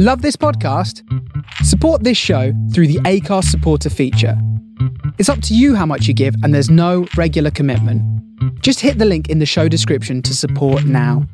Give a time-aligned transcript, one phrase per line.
[0.00, 1.02] Love this podcast?
[1.64, 4.40] Support this show through the Acast supporter feature.
[5.18, 8.00] It's up to you how much you give, and there's no regular commitment.
[8.62, 11.26] Just hit the link in the show description to support now.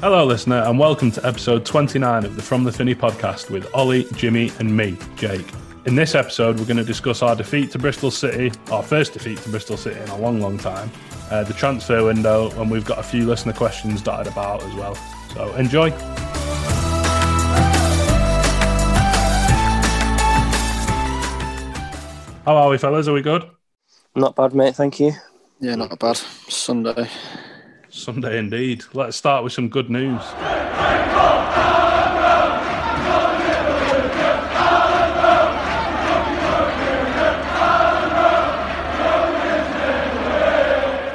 [0.00, 4.06] Hello, listener, and welcome to episode 29 of the From the Finney podcast with Ollie,
[4.14, 5.48] Jimmy, and me, Jake.
[5.86, 9.38] In this episode, we're going to discuss our defeat to Bristol City, our first defeat
[9.38, 10.90] to Bristol City in a long, long time,
[11.30, 14.94] uh, the transfer window, and we've got a few listener questions dotted about as well.
[15.34, 15.90] So enjoy.
[22.44, 23.08] How are we, fellas?
[23.08, 23.44] Are we good?
[24.16, 24.74] Not bad, mate.
[24.74, 25.12] Thank you.
[25.60, 26.16] Yeah, not bad.
[26.16, 27.08] Sunday.
[27.90, 28.84] Sunday indeed.
[28.94, 30.22] Let's start with some good news.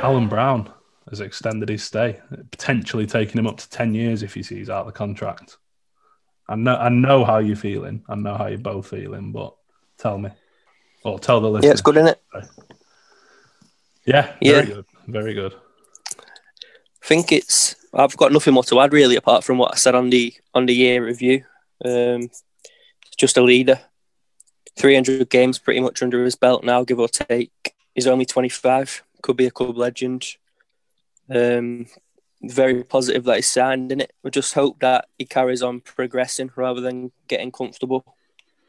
[0.03, 0.69] Alan Brown
[1.09, 2.19] has extended his stay,
[2.51, 5.57] potentially taking him up to 10 years if he sees out the contract.
[6.49, 8.03] I know, I know how you're feeling.
[8.09, 9.55] I know how you're both feeling, but
[9.97, 10.29] tell me.
[11.05, 11.65] Or tell the listeners.
[11.65, 12.21] Yeah, it's good, isn't it?
[14.05, 14.51] Yeah, Yeah.
[14.53, 14.85] very good.
[15.07, 15.53] Very good.
[15.53, 17.75] I think it's.
[17.93, 20.65] I've got nothing more to add really, apart from what I said on the on
[20.65, 21.43] the year review.
[21.83, 22.29] Um,
[23.17, 23.79] just a leader.
[24.77, 27.73] Three hundred games, pretty much under his belt now, give or take.
[27.93, 29.03] He's only twenty five.
[29.23, 30.23] Could be a club legend.
[31.29, 31.87] Um,
[32.43, 34.11] very positive that he's signed in it.
[34.21, 38.03] We just hope that he carries on progressing rather than getting comfortable.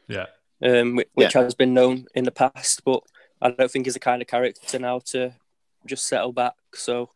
[0.07, 0.27] Yeah.
[0.63, 2.83] um, whi- which has been known in the past.
[2.85, 3.01] But
[3.41, 5.33] I don't think he's the kind of character now to
[5.85, 6.53] just settle back.
[6.73, 7.09] So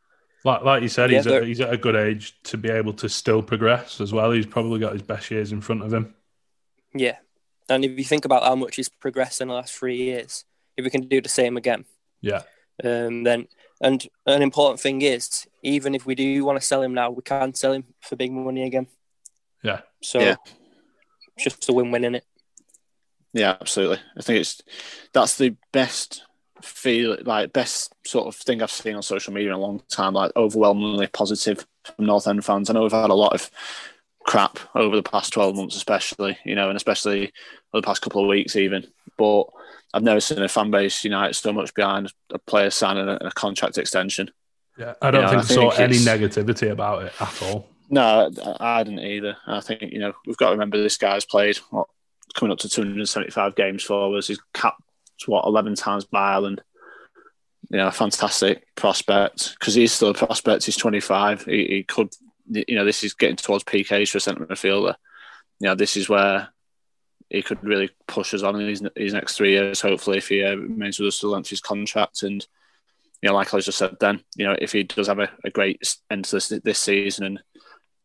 [0.43, 2.93] Like, like you said, Yeah, he's, at, he's at a good age to be able
[2.93, 4.31] to still progress as well.
[4.31, 6.13] He's probably got his best years in front of him.
[6.93, 7.17] yeah,
[7.69, 10.43] and if you think about how much he's progressed in the last three years,
[10.75, 11.85] if we can do the same again,
[12.21, 12.41] Yeah.
[12.83, 13.47] Um, then
[13.81, 17.22] and an important thing is even if we do want to sell him now, we
[17.22, 18.88] can't sell him for big money again.
[19.63, 19.81] Yeah.
[20.02, 20.35] So Yeah.
[21.35, 22.25] it's just a win-win in it.
[23.34, 24.00] Yeah, absolutely.
[24.17, 24.62] I think it's
[25.13, 26.23] that's the best
[26.62, 30.13] feel like best sort of thing I've seen on social media in a long time.
[30.13, 32.69] Like overwhelmingly positive from North End fans.
[32.69, 33.50] I know we've had a lot of
[34.29, 37.31] crap over the past twelve months, especially you know, and especially
[37.73, 38.85] over the past couple of weeks even.
[39.17, 39.45] But
[39.94, 43.31] I've never seen a fan base unite so much behind a player signing a, a
[43.31, 44.29] contract extension.
[44.78, 44.94] Yeah.
[45.01, 47.67] I don't Yeah, think I I saw think any negativity about it at all.
[47.90, 48.29] No,
[48.59, 49.35] I didn't either.
[49.47, 51.88] I think you know we've got to remember this guy's played what
[52.35, 54.28] coming up to 275 games for us.
[54.28, 54.81] He's capped
[55.25, 56.61] what 11 times by Ireland.
[57.72, 60.66] You know, a fantastic prospect because he's still a prospect.
[60.66, 61.46] He's 25.
[61.46, 62.13] He, he could,
[62.49, 64.95] you know, this is getting towards PKs for a centre midfielder.
[65.59, 66.49] You know, this is where
[67.29, 69.81] he could really push us on in his, his next three years.
[69.81, 72.45] Hopefully, if he uh, remains with us to the length of his contract and.
[73.21, 75.49] You know, like I just said, then you know if he does have a, a
[75.49, 77.43] great end to this this season and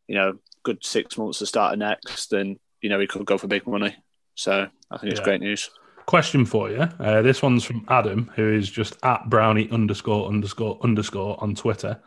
[0.09, 3.47] you know, good six months to start next, then you know he could go for
[3.47, 3.97] big money.
[4.35, 5.71] So I think it's great news.
[6.07, 6.81] Question for you.
[6.99, 12.01] Uh, this one's from Adam, who is just at brownie underscore underscore underscore on Twitter.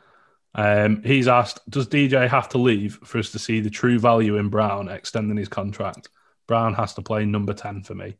[0.57, 4.37] Um, he's asked, does DJ have to leave for us to see the true value
[4.37, 6.09] in Brown extending his contract?
[6.47, 8.17] Brown has to play number 10 for me.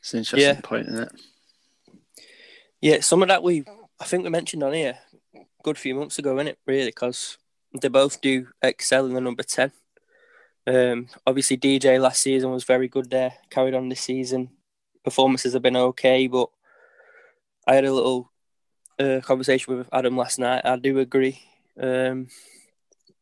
[0.00, 0.60] It's an interesting Yeah.
[0.62, 1.20] point, isn't it?
[2.80, 3.64] Yeah, some of that we
[4.00, 4.98] I think we mentioned on here
[5.34, 6.56] a good few months ago, innit?
[6.66, 7.36] Really, because
[7.80, 9.72] they both do excel in the number ten.
[10.66, 13.34] Um, obviously, DJ last season was very good there.
[13.50, 14.48] Carried on this season,
[15.04, 16.48] performances have been okay, but
[17.66, 18.29] I had a little
[19.00, 20.62] uh, conversation with Adam last night.
[20.64, 21.40] I do agree.
[21.80, 22.28] Um,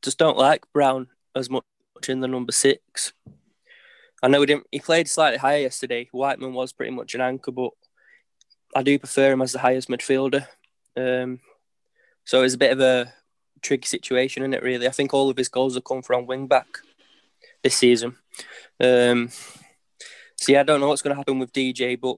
[0.03, 1.65] just don't like Brown as much
[2.09, 3.12] in the number six.
[4.22, 4.66] I know he didn't.
[4.72, 6.09] He played slightly higher yesterday.
[6.11, 7.71] Whiteman was pretty much an anchor, but
[8.75, 10.47] I do prefer him as the highest midfielder.
[10.97, 11.41] Um,
[12.25, 13.12] so it's a bit of a
[13.62, 14.62] tricky situation, isn't it?
[14.62, 16.66] Really, I think all of his goals have come from wing back
[17.62, 18.16] this season.
[18.81, 19.31] Um,
[20.37, 22.16] so yeah, I don't know what's going to happen with DJ, but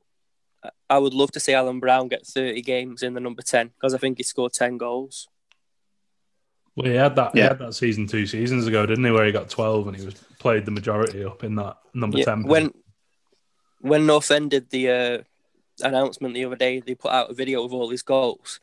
[0.65, 3.69] I- I would love to see Alan Brown get 30 games in the number 10
[3.69, 5.29] because I think he scored 10 goals.
[6.77, 7.33] Well, he had that.
[7.33, 7.49] He Yeah.
[7.49, 9.11] had that season two seasons ago, didn't he?
[9.11, 12.25] Where he got twelve and he was played the majority up in that number Yeah,
[12.27, 12.45] ten.
[12.45, 12.73] when
[13.81, 15.19] when North End did the uh,
[15.83, 18.61] announcement the other day, they put out a video of all his goals.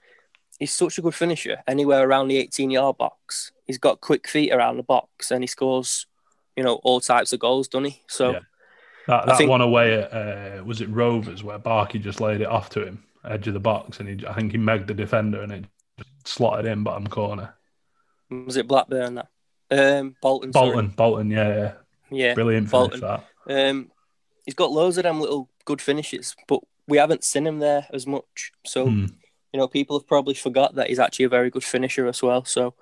[0.59, 1.63] He's such a good finisher.
[1.67, 5.47] Anywhere around the 18 yard box, he's got quick feet around the box, and he
[5.47, 6.05] scores,
[6.55, 8.03] you know, all types of goals, doesn't he?
[8.07, 8.39] So Yeah.
[9.07, 12.47] That, that think- one away at uh, was it Rovers where Barkey just laid it
[12.47, 15.41] off to him edge of the box and he I think he megged the defender
[15.41, 15.65] and it
[15.97, 17.53] just slotted in bottom corner.
[18.29, 19.27] was it Blackburn that?
[19.69, 20.53] Um, Bolton.
[20.53, 20.69] sorry.
[20.71, 21.73] Bolton, Bolton, yeah, yeah,
[22.09, 22.33] Yeah.
[22.35, 22.99] brilliant finish Bolton.
[23.01, 23.69] that.
[23.69, 23.91] Um,
[24.45, 28.07] he's got loads of them little good finishes, but we haven't seen him there as
[28.07, 28.51] much.
[28.65, 29.05] So Hmm.
[29.53, 32.43] You know, people have probably forgot that he's actually a very good finisher as well.
[32.45, 32.75] So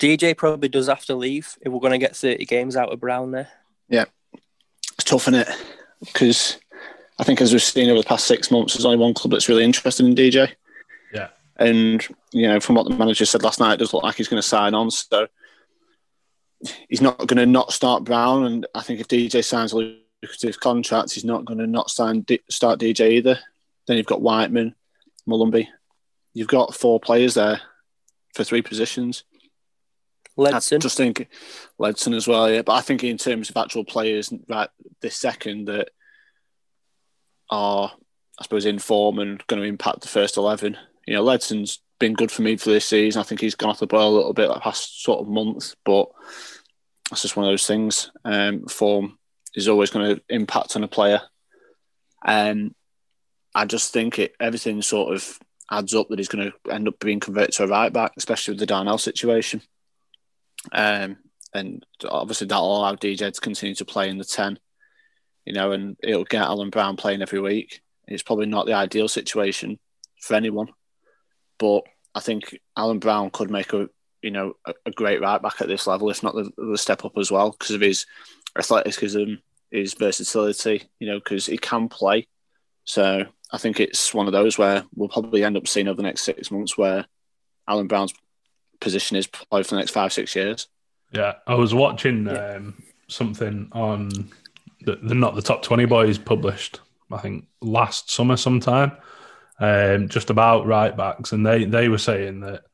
[0.00, 3.00] DJ probably does have to leave if we're going to get 30 games out of
[3.00, 3.48] Brown there.
[3.88, 4.10] Yeah, it's
[5.12, 5.48] tough, isn't it?
[6.00, 6.58] Because
[7.18, 9.48] I think as we've seen over the past six months, there's only one club that's
[9.48, 10.50] really interested in DJ.
[11.12, 11.28] Yeah.
[11.56, 14.28] And, you know, from what the manager said last night, it does look like he's
[14.28, 14.90] going to sign on.
[14.90, 15.28] So
[16.88, 18.46] he's not going to not start Brown.
[18.46, 22.24] And I think if DJ signs a lucrative contract, he's not going to not sign,
[22.48, 23.38] start DJ either.
[23.86, 24.74] Then you've got Whiteman,
[25.28, 25.68] Molumby.
[26.32, 27.60] You've got four players there
[28.34, 29.24] for three positions.
[30.36, 30.76] Ledson.
[30.76, 31.28] I just think
[31.78, 32.62] Ledson as well, yeah.
[32.62, 34.68] But I think in terms of actual players right
[35.00, 35.90] this second that
[37.50, 37.92] are,
[38.38, 40.76] I suppose, in form and going to impact the first 11,
[41.06, 43.20] you know, Ledson's been good for me for this season.
[43.20, 45.74] I think he's gone off the boil a little bit the past sort of month,
[45.84, 46.08] but
[47.10, 48.10] that's just one of those things.
[48.24, 49.18] Um, form
[49.54, 51.20] is always going to impact on a player.
[52.24, 52.74] And
[53.54, 55.38] I just think it everything sort of
[55.70, 58.52] adds up that he's going to end up being converted to a right back, especially
[58.52, 59.62] with the Darnell situation.
[60.70, 61.16] Um,
[61.54, 64.58] and obviously that'll allow DJ to continue to play in the 10,
[65.44, 67.80] you know, and it'll get Alan Brown playing every week.
[68.06, 69.78] It's probably not the ideal situation
[70.20, 70.68] for anyone,
[71.58, 71.82] but
[72.14, 73.88] I think Alan Brown could make a,
[74.22, 77.04] you know, a, a great right back at this level, if not the, the step
[77.04, 78.06] up as well, because of his
[78.58, 79.34] athleticism,
[79.70, 82.28] his versatility, you know, because he can play.
[82.84, 86.02] So I think it's one of those where we'll probably end up seeing over the
[86.02, 87.06] next six months where
[87.68, 88.14] Alan Brown's
[88.82, 90.68] position is probably for the next five, six years.
[91.12, 94.30] Yeah, I was watching um, something on
[94.82, 96.80] the, the not the top twenty boys published.
[97.10, 98.92] I think last summer sometime,
[99.58, 102.64] um, just about right backs, and they they were saying that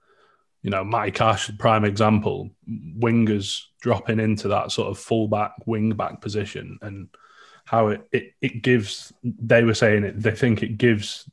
[0.62, 6.20] you know Matty Cash, prime example, wingers dropping into that sort of fullback wing back
[6.20, 7.08] position, and
[7.64, 9.12] how it, it it gives.
[9.22, 10.20] They were saying it.
[10.20, 11.28] They think it gives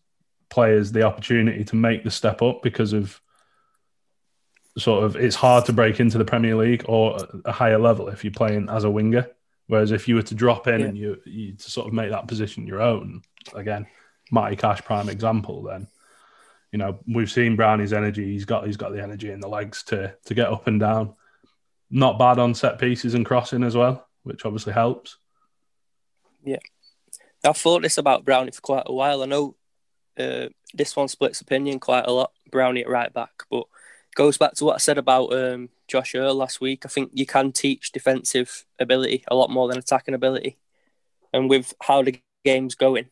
[0.50, 3.20] players the opportunity to make the step up because of
[4.78, 8.24] sort of it's hard to break into the Premier League or a higher level if
[8.24, 9.30] you're playing as a winger.
[9.68, 10.86] Whereas if you were to drop in yeah.
[10.88, 13.24] and you, you to sort of make that position your own,
[13.56, 13.88] again,
[14.32, 15.88] Matty Cash prime example, then
[16.72, 18.26] you know we've seen Brownie's energy.
[18.26, 21.16] He's got he's got the energy and the legs to to get up and down.
[21.90, 25.18] Not bad on set pieces and crossing as well, which obviously helps.
[26.44, 26.60] Yeah,
[27.44, 29.24] I've thought this about Brownie for quite a while.
[29.24, 29.56] I know
[30.18, 32.32] uh, this one splits opinion quite a lot.
[32.52, 33.66] Brownie at right back, but
[34.16, 36.86] goes back to what I said about um, Josh Earl last week.
[36.86, 40.58] I think you can teach defensive ability a lot more than attacking ability.
[41.34, 43.10] And with how the game's going,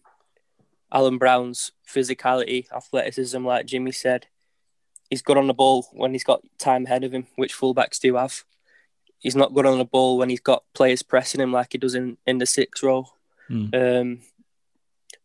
[0.91, 4.27] Alan Brown's physicality, athleticism, like Jimmy said,
[5.09, 8.15] he's good on the ball when he's got time ahead of him, which fullbacks do
[8.15, 8.43] have.
[9.19, 11.95] He's not good on the ball when he's got players pressing him like he does
[11.95, 13.07] in, in the six row.
[13.49, 14.01] Mm.
[14.01, 14.19] Um,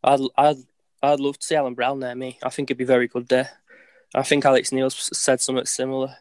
[0.03, 0.57] I'd, I'd,
[1.03, 2.39] I'd love to see Alan Brown there, me.
[2.43, 3.51] I think he'd be very good there.
[4.15, 6.17] I think Alex Neil said something similar.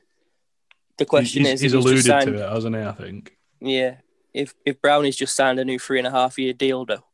[0.98, 2.82] The question he's, is, he's alluded signed, to it, hasn't he?
[2.82, 3.38] I think.
[3.60, 3.98] Yeah,
[4.34, 7.06] if if Brownie's just signed a new three and a half year deal, though,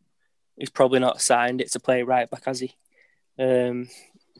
[0.58, 2.75] he's probably not signed it to play right back, has he?
[3.38, 3.90] Um,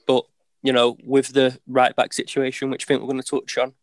[0.08, 0.26] but
[0.62, 3.74] you know, with the right back situation, which I think we're going to touch on,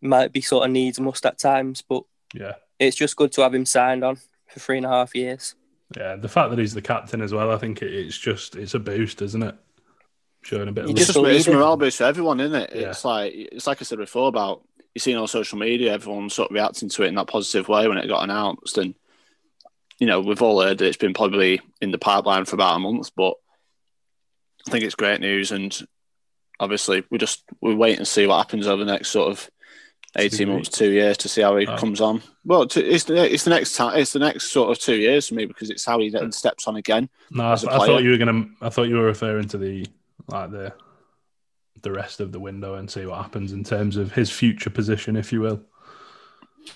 [0.00, 1.82] might be sort of needs must at times.
[1.88, 2.02] But
[2.34, 4.16] yeah, it's just good to have him signed on
[4.48, 5.54] for three and a half years.
[5.96, 8.80] Yeah, the fact that he's the captain as well, I think it's just it's a
[8.80, 9.54] boost, isn't it?
[10.46, 10.84] Showing a bit.
[10.84, 12.72] Of it's just it's morale boost for everyone, isn't it?
[12.74, 12.90] Yeah.
[12.90, 14.62] It's like it's like I said before about
[14.94, 17.86] you seen on social media, everyone sort of reacting to it in that positive way
[17.86, 18.94] when it got announced, and
[19.98, 22.78] you know we've all heard that it's been probably in the pipeline for about a
[22.78, 23.34] month, but
[24.66, 25.76] I think it's great news, and
[26.58, 29.50] obviously we just we wait and see what happens over the next sort of.
[30.18, 31.76] 18 months, two years to see how he oh.
[31.76, 32.22] comes on.
[32.42, 33.98] Well, it's, the, it's the next time.
[33.98, 36.32] It's the next sort of two years for me because it's how he then mm.
[36.32, 37.10] steps on again.
[37.30, 38.46] No, I, I thought you were gonna.
[38.62, 39.86] I thought you were referring to the
[40.28, 40.72] like the
[41.82, 45.16] the rest of the window and see what happens in terms of his future position,
[45.16, 45.60] if you will.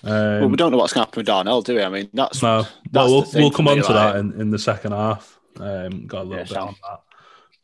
[0.03, 1.83] Um, well, we don't know what's going to happen with Darnell, do we?
[1.83, 2.61] I mean, that's no.
[2.61, 3.93] That's well, we'll, we'll come on to like...
[3.93, 5.39] that in, in the second half.
[5.57, 7.01] Um, got a little yeah, bit on that.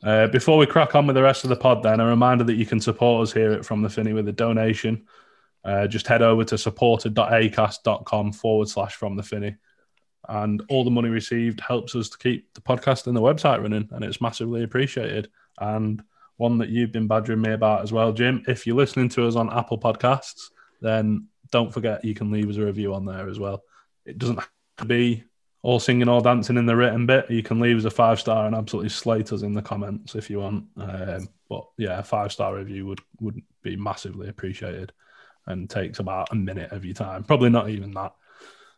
[0.04, 2.56] Uh, before we crack on with the rest of the pod, then a reminder that
[2.56, 5.08] you can support us here at From the Finney with a donation.
[5.64, 9.56] Uh, just head over to supporter.acast.com forward slash From the Finney.
[10.30, 13.88] And all the money received helps us to keep the podcast and the website running,
[13.92, 16.04] and it's massively appreciated and
[16.38, 18.44] one that you've been badgering me about as well, Jim.
[18.48, 20.50] If you're listening to us on Apple Podcasts,
[20.82, 23.64] then don't forget you can leave us a review on there as well.
[24.06, 25.24] It doesn't have to be
[25.64, 27.30] all singing, all dancing in the written bit.
[27.30, 30.30] You can leave us a five star and absolutely slate us in the comments if
[30.30, 30.66] you want.
[30.78, 34.94] Um, but yeah, a five star review would would be massively appreciated,
[35.48, 37.24] and takes about a minute of your time.
[37.24, 38.14] Probably not even that.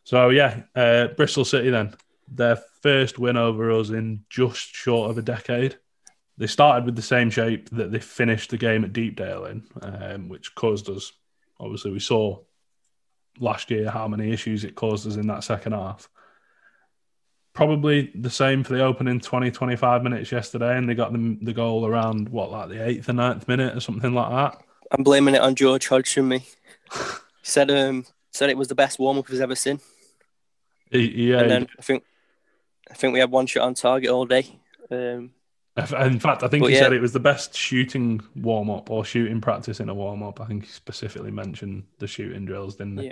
[0.04, 1.96] So yeah, uh, Bristol City then
[2.32, 5.78] their first win over us in just short of a decade
[6.40, 10.30] they started with the same shape that they finished the game at Deepdale in, um,
[10.30, 11.12] which caused us.
[11.60, 12.40] Obviously, we saw
[13.40, 16.10] last year how many issues it caused us in that second half.
[17.54, 21.52] Probably the same for the opening 20, 25 minutes yesterday, and they got them the
[21.52, 24.64] goal around what, like the eighth or ninth minute or something like that.
[24.92, 26.30] I'm blaming it on George Hodgson.
[26.30, 26.98] Me he
[27.44, 29.80] said um said it was the best warm up he's ever seen.
[30.92, 32.04] Yeah, and then I think
[32.90, 34.60] I think we had one shot on target all day.
[34.90, 35.32] Um,
[36.02, 36.84] in fact, I think But he yeah.
[36.84, 40.42] said it was the best shooting warm up or shooting practice in a warm up.
[40.42, 43.06] I think he specifically mentioned the shooting drills, didn't he?
[43.08, 43.12] Yeah.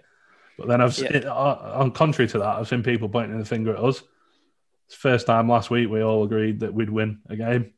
[0.57, 1.13] But then I've Yeah.
[1.13, 1.31] it, uh,
[1.75, 4.01] on contrary to that, I've seen people pointing the finger at us.
[4.87, 7.73] It's the first time last week we all agreed that we'd win a game,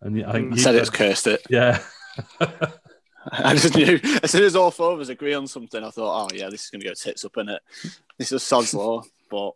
[0.00, 0.52] and I think Mm.
[0.52, 1.42] I you said it's cursed it.
[1.50, 1.82] yeah.
[3.32, 6.24] I just knew as soon as all four of us agree on something, I thought,
[6.24, 7.60] oh yeah, this is going to go tits up in it.
[8.18, 9.52] This is sod's law, but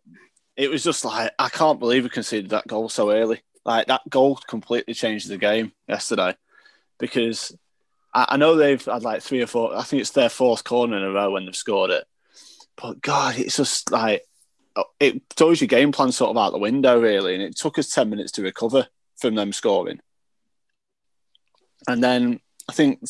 [0.56, 3.40] it was just like I can't believe we conceded that goal so early.
[3.64, 6.36] Like that goal completely changed the game yesterday
[6.98, 7.56] because
[8.12, 9.76] I, I know they've had like three or four.
[9.76, 12.04] I think it's their fourth corner in a row when they've scored it.
[12.80, 14.22] But God, it's just like
[15.00, 17.34] it throws your game plan sort of out the window, really.
[17.34, 20.00] And it took us ten minutes to recover from them scoring.
[21.86, 23.00] And then I think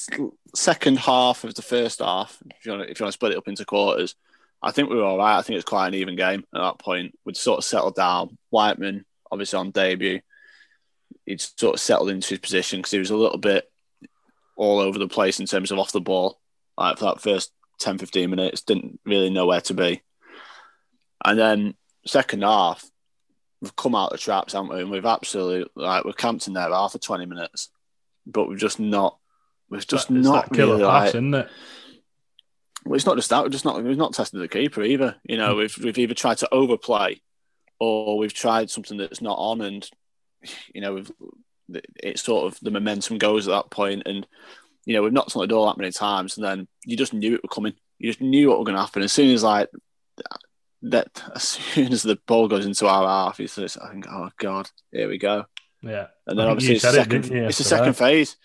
[0.54, 3.32] second half of the first half, if you want to, if you want to split
[3.32, 4.14] it up into quarters,
[4.62, 5.38] I think we were all right.
[5.38, 7.18] I think it's quite an even game at that point.
[7.24, 8.38] We'd sort of settled down.
[8.50, 10.20] Whiteman, obviously on debut,
[11.26, 13.70] he'd sort of settled into his position because he was a little bit
[14.56, 16.40] all over the place in terms of off the ball.
[16.76, 20.02] Like for that first 10, 15 minutes, didn't really know where to be.
[21.24, 21.74] And then
[22.06, 22.84] second half,
[23.60, 24.80] we've come out of the traps, haven't we?
[24.80, 27.70] And we've absolutely like we're camped in there half for 20 minutes,
[28.26, 29.18] but we've just not
[29.70, 31.48] we've just it's not that killer really pass, like, isn't it?
[32.84, 33.42] well, it's not just that.
[33.42, 33.82] We're just not.
[33.82, 35.16] We've not tested the keeper either.
[35.24, 35.58] You know, hmm.
[35.58, 37.20] we've we've either tried to overplay,
[37.80, 39.88] or we've tried something that's not on, and
[40.74, 41.02] you know,
[41.96, 44.26] it's sort of the momentum goes at that point, and
[44.84, 47.34] you know, we've knocked on the door that many times, and then you just knew
[47.34, 47.74] it was coming.
[47.98, 49.68] You just knew what was going to happen as soon as like
[50.82, 51.22] that.
[51.34, 54.68] As soon as the ball goes into our half, it's just, I think, oh god,
[54.92, 55.46] here we go.
[55.84, 56.08] Yeah.
[56.26, 57.26] And then obviously it's the it, second.
[57.30, 58.36] you, it's the second phase.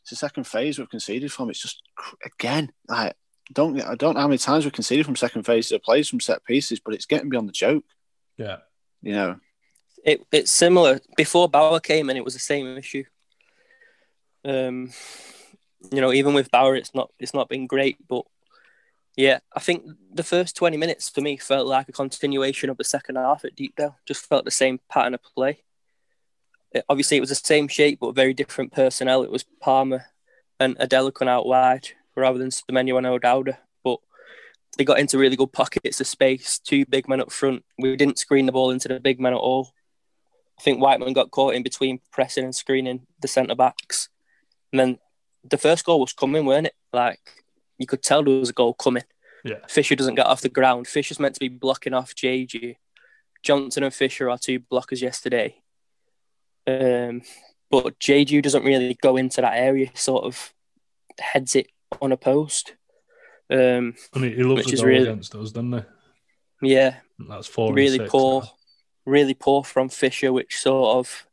[0.00, 1.50] It's the second phase we've conceded from.
[1.50, 1.82] It's just
[2.24, 3.14] again like
[3.52, 6.20] don't I don't know how many times we've conceded from second phase to plays from
[6.20, 7.84] set pieces, but it's getting beyond the joke.
[8.36, 8.58] Yeah.
[9.02, 9.36] You know,
[10.06, 11.00] it, it's similar.
[11.16, 13.04] Before Bauer came in, it was the same issue.
[14.44, 14.92] Um,
[15.92, 18.24] you know, even with Bauer, it's not it's not been great, but
[19.16, 22.84] yeah, I think the first twenty minutes for me felt like a continuation of the
[22.84, 23.96] second half at Deepdale.
[24.06, 25.64] Just felt the same pattern of play.
[26.72, 29.22] It- obviously, it was the same shape, but very different personnel.
[29.24, 30.06] It was Palmer
[30.60, 33.98] and Adelakun out wide rather than Semenyo and O'Dowda, but
[34.78, 36.58] they got into really good pockets of space.
[36.60, 37.64] Two big men up front.
[37.78, 39.72] We didn't screen the ball into the big men at all.
[40.58, 44.08] I think Whiteman got caught in between pressing and screening the centre backs.
[44.72, 44.98] And then
[45.44, 46.74] the first goal was coming, weren't it?
[46.92, 47.20] Like
[47.78, 49.04] you could tell there was a goal coming.
[49.44, 49.58] Yeah.
[49.68, 50.88] Fisher doesn't get off the ground.
[50.88, 52.76] Fisher's meant to be blocking off JG.
[53.42, 55.56] Johnson and Fisher are two blockers yesterday.
[56.66, 57.22] Um,
[57.70, 60.52] but JG doesn't really go into that area, sort of
[61.20, 61.68] heads it
[62.02, 62.72] unopposed.
[63.50, 66.72] Um, I mean, he loves Which the is goal really- against us, doesn't he?
[66.72, 66.96] yeah,
[67.28, 67.68] That's four.
[67.68, 68.48] and really six poor, now.
[69.06, 71.26] Really poor from Fisher, which sort of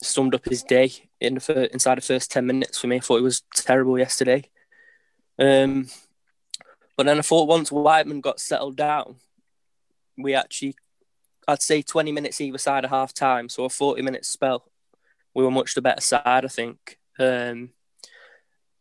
[0.00, 2.96] summed up his day in the fir- inside the first ten minutes for me.
[2.96, 4.44] I thought it was terrible yesterday.
[5.38, 5.88] Um,
[6.96, 9.16] but then I thought once Whiteman got settled down,
[10.16, 10.76] we actually,
[11.46, 14.70] I'd say twenty minutes either side of half time, so a forty minute spell,
[15.34, 16.98] we were much the better side, I think.
[17.18, 17.70] Um,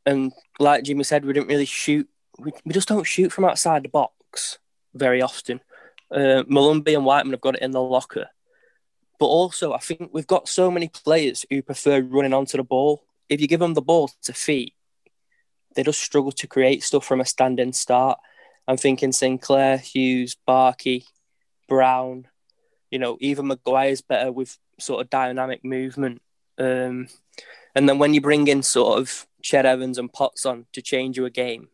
[0.05, 2.07] and like Jimmy said, we didn't really shoot.
[2.39, 4.59] We, we just don't shoot from outside the box
[4.93, 5.61] very often.
[6.11, 8.27] Uh, Molumby and Whiteman have got it in the locker.
[9.19, 13.03] But also, I think we've got so many players who prefer running onto the ball.
[13.29, 14.73] If you give them the ball to feet,
[15.75, 18.19] they just struggle to create stuff from a standing start.
[18.67, 21.05] I'm thinking Sinclair, Hughes, Barkey,
[21.67, 22.27] Brown.
[22.91, 26.21] You know, even Maguire's better with sort of dynamic movement.
[26.57, 27.07] Um,
[27.75, 31.17] and then when you bring in sort of Ched Evans and Potts on to change
[31.17, 31.69] you a game,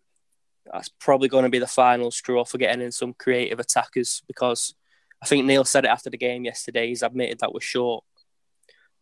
[0.71, 4.75] that's probably going to be the final straw for getting in some creative attackers because
[5.21, 6.87] I think Neil said it after the game yesterday.
[6.87, 8.03] He's admitted that we're short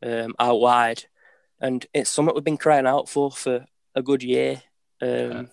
[0.04, 1.06] um, out wide,
[1.60, 3.66] and it's something we've been crying out for for
[3.96, 4.62] a good year.
[5.02, 5.44] Um, Yeah.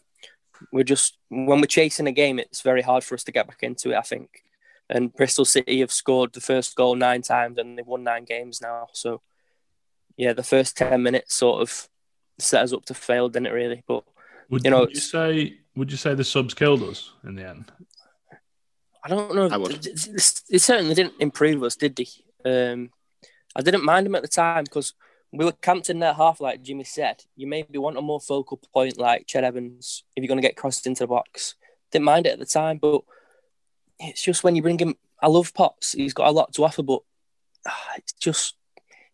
[0.73, 3.63] We're just when we're chasing a game, it's very hard for us to get back
[3.63, 3.97] into it.
[3.97, 4.43] I think,
[4.91, 8.61] and Bristol City have scored the first goal nine times and they've won nine games
[8.61, 8.89] now.
[8.93, 9.23] So,
[10.17, 11.89] yeah, the first ten minutes sort of
[12.41, 13.53] set us up to fail, didn't it?
[13.53, 14.03] Really, but
[14.51, 15.59] Would You know, you say?
[15.79, 17.71] Would you say the subs killed us in the end?
[19.05, 19.49] I don't know.
[19.49, 19.87] I would.
[19.87, 22.09] It certainly didn't improve us, did they?
[22.45, 22.91] Um,
[23.55, 24.95] I didn't mind them at the time because
[25.33, 27.23] we were camped in their half, like Jimmy said.
[27.37, 30.57] You maybe want a more focal point like Ched Evans if you're going to get
[30.57, 31.55] crossed into the box.
[31.93, 33.03] Didn't mind it at the time, but
[34.01, 34.97] it's just when you bring him.
[35.23, 35.93] I love Potts.
[35.93, 37.03] He's got a lot to offer, but
[37.69, 38.57] ah, it's just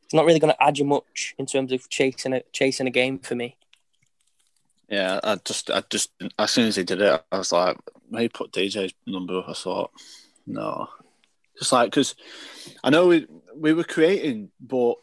[0.02, 2.90] it's not really going to add you much in terms of chasing a chasing a
[2.90, 3.58] game for me.
[4.94, 7.76] Yeah, I just, I just, as soon as he did it, I was like,
[8.08, 9.48] maybe put DJ's number up.
[9.48, 9.90] I thought,
[10.46, 10.88] no,
[11.58, 12.14] just like because
[12.82, 14.94] I know we we were creating, but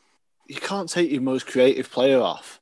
[0.47, 2.61] you can't take your most creative player off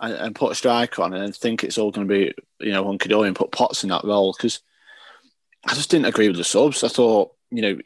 [0.00, 2.84] and, and put a striker on and think it's all going to be you know
[2.84, 4.60] hunky dory and put Potts in that role because
[5.66, 6.84] I just didn't agree with the subs.
[6.84, 7.78] I thought you know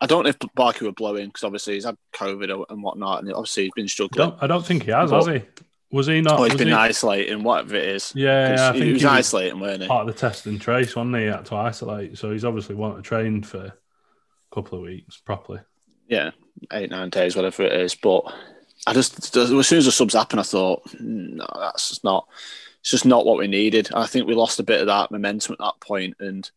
[0.00, 3.22] I don't know if Barker would blow in because obviously he's had COVID and whatnot
[3.22, 4.32] and obviously he's been struggling.
[4.40, 5.42] I don't think he has, but, has he?
[5.90, 6.38] Was he not?
[6.38, 6.74] Oh, he's been he?
[6.74, 8.12] isolating, whatever it is.
[8.14, 9.88] Yeah, yeah I he think was he was isolating, weren't he?
[9.88, 11.22] Part of the test and trace, wasn't he?
[11.22, 13.74] He had to isolate, so he's obviously wanted to train for a
[14.54, 15.60] couple of weeks properly.
[16.08, 16.32] Yeah,
[16.72, 17.94] eight nine days, whatever it is.
[17.94, 18.24] But
[18.86, 22.28] I just as soon as the subs happened, I thought, no, that's just not.
[22.80, 23.88] It's just not what we needed.
[23.94, 26.50] I think we lost a bit of that momentum at that point, and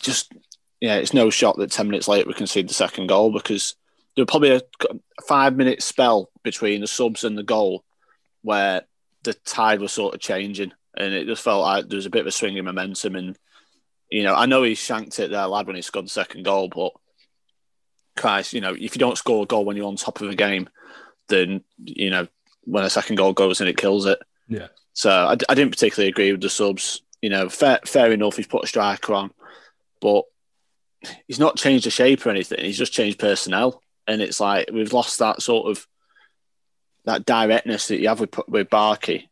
[0.00, 0.32] just
[0.80, 3.74] yeah, it's no shot that ten minutes later we concede the second goal because
[4.16, 4.60] there was probably a
[5.26, 7.84] five minute spell between the subs and the goal
[8.42, 8.82] where
[9.22, 12.20] the tide was sort of changing, and it just felt like there was a bit
[12.20, 13.16] of a swing in momentum.
[13.16, 13.38] And
[14.10, 16.68] you know, I know he shanked it there, lad, when he scored the second goal,
[16.68, 16.92] but
[18.16, 20.34] Christ, you know, if you don't score a goal when you're on top of a
[20.34, 20.68] game,
[21.28, 22.28] then you know
[22.64, 24.18] when a second goal goes in, it kills it.
[24.48, 24.68] Yeah.
[24.92, 27.02] So I, I didn't particularly agree with the subs.
[27.20, 28.36] You know, fair, fair enough.
[28.36, 29.32] He's put a striker on,
[30.00, 30.24] but
[31.26, 32.64] he's not changed the shape or anything.
[32.64, 35.86] He's just changed personnel, and it's like we've lost that sort of
[37.04, 39.28] that directness that you have with with Barkey.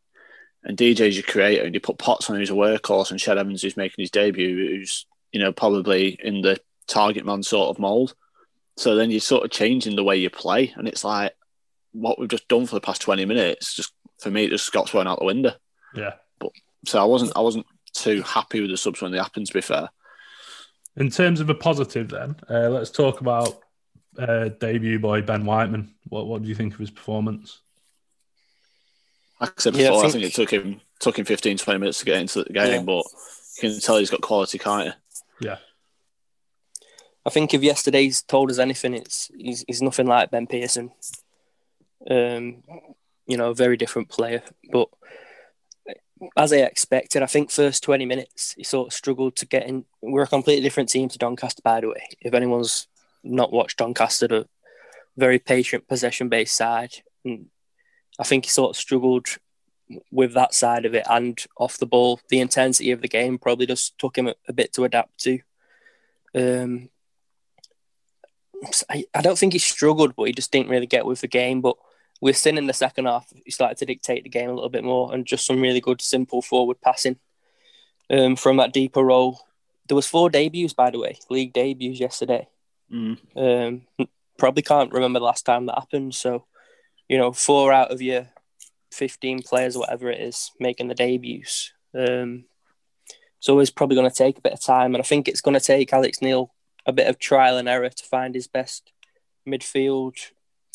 [0.64, 3.62] And DJ's your creator, and you put Potts on who's a workhorse, and Ched Evans
[3.62, 8.14] who's making his debut, who's you know probably in the target man sort of mold.
[8.76, 11.34] So then you're sort of changing the way you play, and it's like
[11.92, 13.74] what we've just done for the past twenty minutes.
[13.74, 15.52] Just for me, it just got thrown out the window.
[15.94, 16.14] Yeah.
[16.38, 16.52] But
[16.86, 19.48] so I wasn't, I wasn't too happy with the subs when they happened.
[19.48, 19.88] To be fair.
[20.96, 23.58] In terms of a positive, then uh, let's talk about
[24.18, 25.94] uh, debut by Ben Whiteman.
[26.08, 27.60] What what do you think of his performance?
[29.40, 31.58] Like I said Yeah, I before, I think- think, it took him took him 15,
[31.58, 32.82] 20 minutes to get into the game, Yeah.
[32.82, 33.04] but
[33.62, 34.92] you can tell he's got quality, can't you?
[35.48, 35.56] Yeah.
[37.26, 40.92] I think if yesterday's told us anything, it's he's, he's nothing like Ben Pearson.
[42.08, 42.62] Um,
[43.26, 44.42] you know, a very different player.
[44.70, 44.88] But
[46.36, 49.84] as I expected, I think first twenty minutes he sort of struggled to get in.
[50.00, 52.08] We're a completely different team to Doncaster, by the way.
[52.20, 52.86] If anyone's
[53.22, 54.44] not watched Doncaster, a
[55.16, 56.92] very patient possession based side.
[57.24, 57.46] And
[58.18, 59.26] I think he sort of struggled
[60.10, 62.20] with that side of it and off the ball.
[62.28, 65.38] The intensity of the game probably just took him a, a bit to adapt to.
[66.34, 66.88] Um,
[68.88, 71.60] I, I don't think he struggled, but he just didn't really get with the game.
[71.60, 71.76] But
[72.20, 73.30] we're still in the second half.
[73.44, 76.00] He started to dictate the game a little bit more and just some really good,
[76.00, 77.18] simple forward passing
[78.10, 79.40] um, from that deeper role.
[79.88, 82.48] There was four debuts, by the way, league debuts yesterday.
[82.92, 83.18] Mm.
[83.36, 86.14] Um, probably can't remember the last time that happened.
[86.14, 86.46] So,
[87.08, 88.28] you know, four out of your
[88.92, 91.72] 15 players or whatever it is making the debuts.
[91.94, 92.44] Um,
[93.44, 94.94] it's probably going to take a bit of time.
[94.94, 96.52] And I think it's going to take Alex Neil
[96.86, 98.92] a bit of trial and error to find his best
[99.48, 100.16] midfield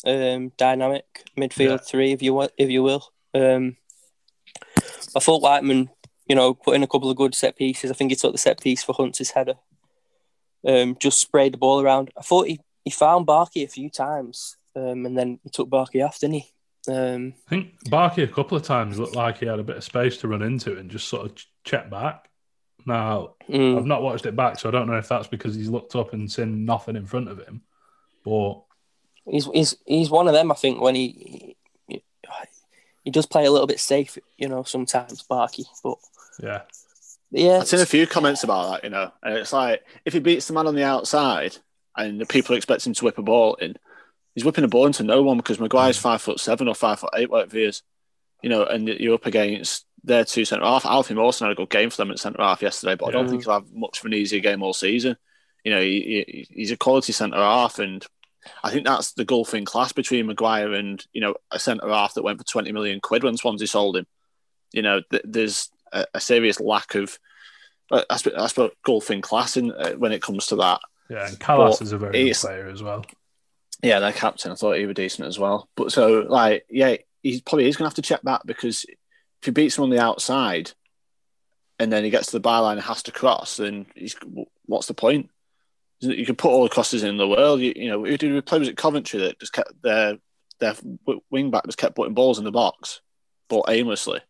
[0.04, 1.76] um, dynamic, midfield Yeah.
[1.78, 2.50] three, if you will.
[2.56, 3.04] If you will.
[3.34, 3.76] Um,
[5.16, 5.90] I thought Whiteman,
[6.26, 7.90] you know, put in a couple of good set pieces.
[7.90, 9.54] I think he took the set piece for Hunter's header.
[10.66, 12.10] Um, just sprayed the ball around.
[12.18, 16.04] I thought he, he found Barkey a few times, um, and then he took Barkey
[16.04, 16.52] off, didn't he?
[16.88, 19.84] Um, I think Barkey a couple of times looked like he had a bit of
[19.84, 22.28] space to run into and just sort of ch- check back.
[22.86, 25.68] Now, mm, I've not watched it back, so I don't know if that's because he's
[25.68, 27.62] looked up and seen nothing in front of him.
[28.24, 28.62] But
[29.26, 30.50] he's he's he's one of them.
[30.50, 32.02] I think when he he,
[33.04, 35.98] he does play a little bit safe, you know, sometimes Barkey, but
[36.42, 36.62] yeah,
[37.30, 40.18] yeah, I've seen a few comments about that, you know, and it's like if he
[40.20, 41.56] beats the man on the outside
[41.96, 43.76] and the people expect him to whip a ball in,
[44.34, 47.10] he's whipping a ball into no one because Maguire's five foot seven or five foot
[47.16, 47.82] eight, whatever he is,
[48.42, 50.86] you know, and you're up against their two centre half.
[50.86, 53.24] Alfie Mawson had a good game for them at centre half yesterday, but I don't
[53.26, 53.30] Yeah.
[53.32, 55.16] think he'll have much of an easier game all season.
[55.64, 58.06] You know, he, he, he's a quality centre half, and
[58.62, 62.22] I think that's the gulfing class between Maguire and you know a centre half that
[62.22, 64.06] went for twenty million quid when Swansea sold him.
[64.72, 67.18] You know, th- there's a, a serious lack of.
[67.90, 70.80] uh, I suppose, I suppose golfing class in, uh, when it comes to that.
[71.08, 73.04] yeah, and Kalas is a very good player as well.
[73.82, 74.50] Yeah, their captain.
[74.50, 75.68] I thought he was decent as well.
[75.76, 79.46] But so, like, yeah, he probably is going to have to check back because if
[79.46, 80.72] he beats him on the outside
[81.78, 84.16] and then he gets to the byline and has to cross, then he's
[84.66, 85.30] what's the point?
[86.00, 87.60] You can put all the crosses in the world.
[87.60, 88.58] You, you know, who did we play?
[88.58, 90.18] Was it Coventry that just kept their
[90.60, 90.74] their
[91.30, 93.00] wing back was kept putting balls in the box,
[93.48, 94.20] but aimlessly.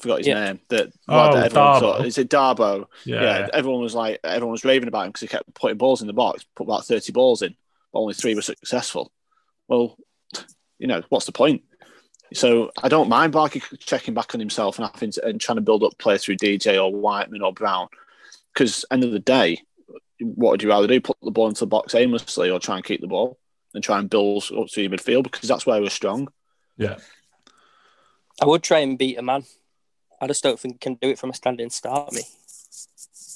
[0.00, 0.44] I forgot his Yeah.
[0.44, 0.60] name.
[0.68, 1.80] That Oh, like, that everyone Dabo.
[1.80, 2.86] thought- is it Dabo?
[3.04, 3.48] Yeah, Yeah, yeah.
[3.52, 6.12] everyone was like, everyone was raving about him because he kept putting balls in the
[6.14, 6.44] box.
[6.56, 7.54] Put about thirty balls in,
[7.92, 9.12] but only three were successful.
[9.68, 9.98] Well,
[10.78, 11.62] you know what's the point?
[12.32, 15.62] So I don't mind Barkley checking back on himself and having to, and trying to
[15.62, 17.88] build up play through DJ or Whiteman or Brown,
[18.54, 19.60] because end of the day,
[20.20, 21.00] what would you rather do?
[21.00, 23.38] Put the ball into the box aimlessly or try and keep the ball
[23.74, 26.28] and try and build up to your midfield because that's where we're strong.
[26.78, 26.96] yeah.
[28.42, 29.44] I would try and beat a man.
[30.20, 32.12] I just don't think he can do it from a standing start.
[32.12, 32.22] Me,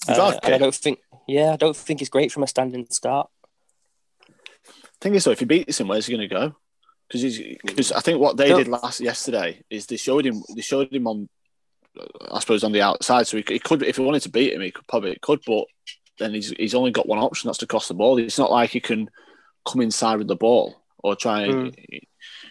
[0.08, 0.38] uh?
[0.42, 0.98] I don't think.
[1.26, 3.30] Yeah, I don't think he's great from a standing start.
[5.00, 6.56] Thing is, though, if he beats him, where's he going to go?
[7.08, 8.58] Because he's because I think what they No.
[8.58, 11.28] did last yesterday is they showed him they showed him on,
[12.30, 13.26] I suppose, on the outside.
[13.26, 15.64] So he, he could, if he wanted to beat him, he could probably could, but
[16.18, 17.48] then he's he's only got one option.
[17.48, 18.18] That's to cross the ball.
[18.18, 19.10] It's not like he can
[19.66, 21.76] come inside with the ball or try and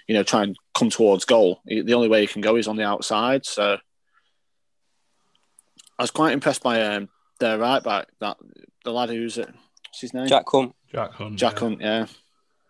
[0.08, 1.62] you know try and come towards goal.
[1.66, 3.46] The only way he can go is on the outside.
[3.46, 3.78] So
[6.00, 8.38] I was quite impressed by um, their right back that
[8.84, 9.48] the lad who's it.
[9.48, 10.28] What's his name?
[10.28, 11.36] Jack Hunt, Jack Hunt.
[11.38, 11.60] Jack yeah.
[11.60, 11.82] Hunt.
[11.82, 12.06] Yeah.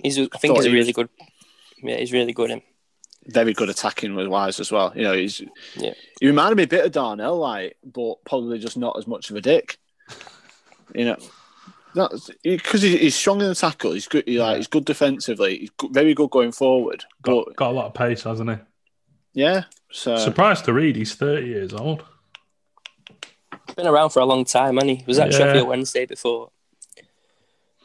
[0.01, 0.17] he's.
[0.17, 1.09] I think Thought he's a he really was- good.
[1.81, 2.49] Yeah, he's really good.
[2.49, 2.61] Him.
[3.27, 4.91] very good attacking with wise as well.
[4.95, 5.41] You know, he's
[5.75, 5.93] Yeah.
[6.19, 9.35] he reminded me a bit of Darnell, like, but probably just not as much of
[9.35, 9.77] a dick.
[10.95, 11.17] You know,
[11.95, 13.93] that's because he's strong in the tackle.
[13.93, 14.23] He's good.
[14.27, 15.57] He, like, he's good defensively.
[15.59, 17.03] He's good, very good going forward.
[17.23, 18.57] But Got, got a lot of pace, hasn't he?
[19.33, 22.03] yeah, so Surprised to read he's 30 years old.
[23.75, 25.37] Been around for a long time, and he was at Yeah.
[25.37, 26.49] Sheffield Wednesday before.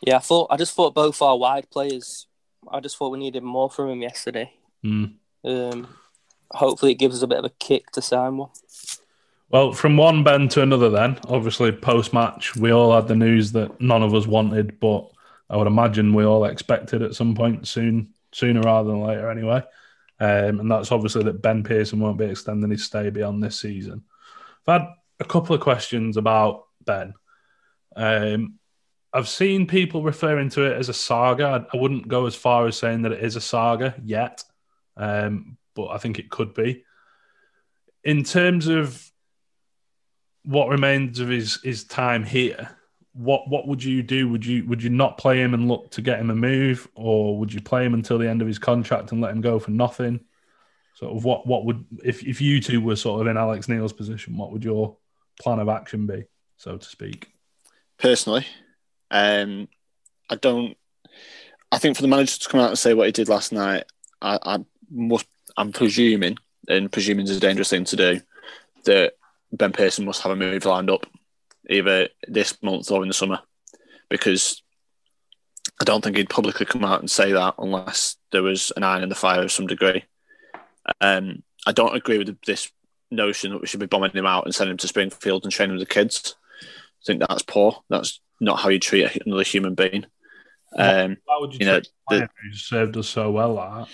[0.02, 0.48] Yeah, I thought.
[0.50, 2.26] I just thought both our wide players.
[2.70, 4.52] I just thought we needed more from him yesterday.
[4.84, 5.14] Mm.
[5.44, 5.88] Um,
[6.50, 8.50] hopefully, it gives us a bit of a kick to sign one.
[9.50, 13.52] Well, from one Ben to another, then obviously post match, we all had the news
[13.52, 15.10] that none of us wanted, but
[15.48, 19.62] I would imagine we all expected at some point soon, sooner rather than later, anyway.
[20.20, 24.02] Um, and that's obviously that Ben Pearson won't be extending his stay beyond this season.
[24.66, 24.88] I've had
[25.20, 27.14] a couple of questions about Ben.
[27.96, 28.58] Um,
[29.12, 31.66] I've seen people referring to it as a saga.
[31.72, 34.44] I, wouldn't go as far as saying that it is a saga yet,
[34.96, 36.84] um, but I think it could be.
[38.04, 39.10] In terms of
[40.44, 42.76] what remains of his his time here,
[43.12, 44.28] what what would you do?
[44.28, 47.38] Would you would you not play him and look to get him a move, or
[47.38, 49.70] would you play him until the end of his contract and let him go for
[49.70, 50.20] nothing?
[50.94, 53.92] Sort of what what would if if you two were sort of in Alex Neil's
[53.92, 54.96] position, what would your
[55.40, 56.24] plan of action be,
[56.56, 57.28] so to speak?
[57.98, 58.46] personally,
[59.10, 59.68] um,
[60.30, 60.76] I don't.
[61.70, 63.84] I think for the manager to come out and say what he did last night,
[64.22, 64.58] I, I
[64.90, 65.26] must.
[65.56, 68.20] I'm presuming, and presuming is a dangerous thing to do,
[68.84, 69.14] that
[69.52, 71.06] Ben Pearson must have a move lined up,
[71.68, 73.40] either this month or in the summer,
[74.08, 74.62] because
[75.80, 79.02] I don't think he'd publicly come out and say that unless there was an iron
[79.02, 80.04] in the fire of some degree.
[81.00, 82.70] Um, I don't agree with this
[83.10, 85.76] notion that we should be bombing him out and sending him to Springfield and training
[85.76, 86.36] with the kids.
[86.62, 87.82] I think that's poor.
[87.88, 90.06] That's not how you treat another human being.
[90.76, 93.88] Um, Why would you, You know, player who's served us so well like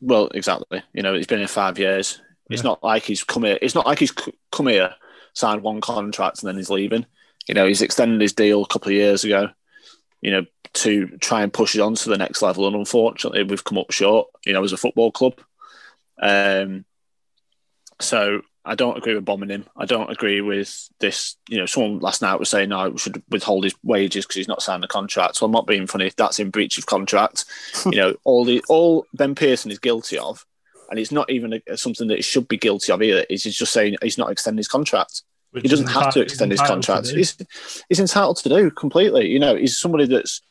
[0.00, 0.82] well, exactly.
[0.92, 2.20] You know, he's been here five years.
[2.48, 3.58] It's not like he's come here.
[3.62, 4.12] It's not like he's
[4.50, 4.94] come here,
[5.34, 7.06] signed one contract, and then he's leaving.
[7.46, 9.50] You know, he's extended his deal a couple of years ago.
[10.20, 13.62] You know, to try and push it on to the next level, and unfortunately, we've
[13.62, 14.28] come up short.
[14.44, 15.34] You know, as a football club.
[16.20, 16.84] Um,
[18.00, 19.66] so I don't agree with bombing him.
[19.76, 21.36] I don't agree with this.
[21.48, 24.48] You know, someone last night was saying, no, we should withhold his wages because he's
[24.48, 25.36] not signed a contract.
[25.36, 26.06] So I'm not being funny.
[26.06, 27.46] If that's in breach of contract.
[27.86, 30.44] you know, all the all Ben Pearson is guilty of,
[30.90, 33.24] and it's not even a, something that he should be guilty of either.
[33.30, 35.22] Is he's just saying he's not extending his contract.
[35.52, 37.08] Which He doesn't he's have to extend his he's to contract.
[37.08, 37.36] He's,
[37.88, 39.28] he's entitled to do completely.
[39.28, 40.42] You know, he's somebody that's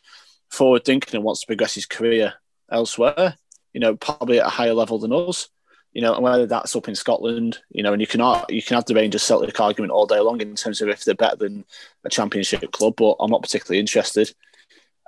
[0.49, 2.33] forward thinking and wants to progress his career
[2.71, 3.37] elsewhere.
[3.71, 5.47] You know, probably at a higher level than us.
[5.93, 8.75] You know, and whether that's up in Scotland, you know, and you can you can
[8.75, 11.65] have the Rangers Celtic argument all day long in terms of if they're better than
[12.05, 14.33] a Championship club, but I'm not particularly interested,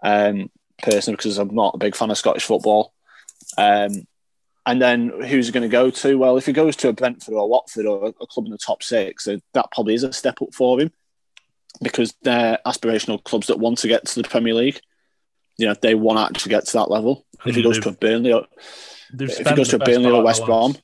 [0.01, 0.49] um,
[0.81, 2.93] personally, because I'm not a big fan of Scottish football.
[3.57, 4.07] Um,
[4.65, 6.17] and then who's going to go to?
[6.17, 8.57] Well, if he goes to a Brentford or a Watford or a club in the
[8.57, 10.91] top six, that probably is a step up for him
[11.81, 14.79] because they're aspirational clubs that want to get to the Premier League.
[15.57, 17.25] You know, they want to actually get to that level.
[17.45, 18.45] If he goes to a Burnley, or,
[19.13, 20.75] They've if he goes the to Burnley or West Brom,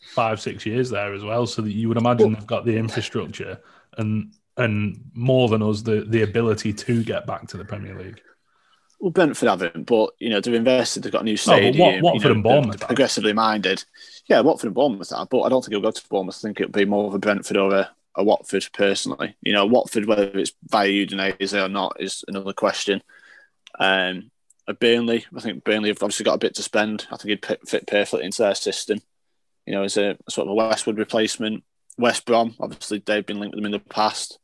[0.00, 3.60] five six years there as well, so that you would imagine they've got the infrastructure
[3.96, 8.20] and and more than us the the ability to get back to the Premier League.
[9.00, 11.02] well, Brentford haven't, but you know they've invested.
[11.02, 11.78] They've got a new No, but stadium.
[11.86, 13.84] Wat- you Watford know, and Bournemouth progressively minded.
[14.26, 16.38] Yeah, Watford and Bournemouth have, but I don't think he'll go to Bournemouth.
[16.40, 19.36] I think it'll be more of a Brentford or a, a Watford personally.
[19.42, 23.02] You know, Watford, whether it's via Udinese or not, is another question.
[23.78, 24.30] Um,
[24.68, 25.24] at Burnley.
[25.34, 27.06] I think Burnley have obviously got a bit to spend.
[27.10, 29.00] I think he'd fit perfectly into their system.
[29.66, 31.64] You know, as a sort of a Westwood replacement.
[31.98, 34.38] West Brom, obviously they've been linked with them in the past.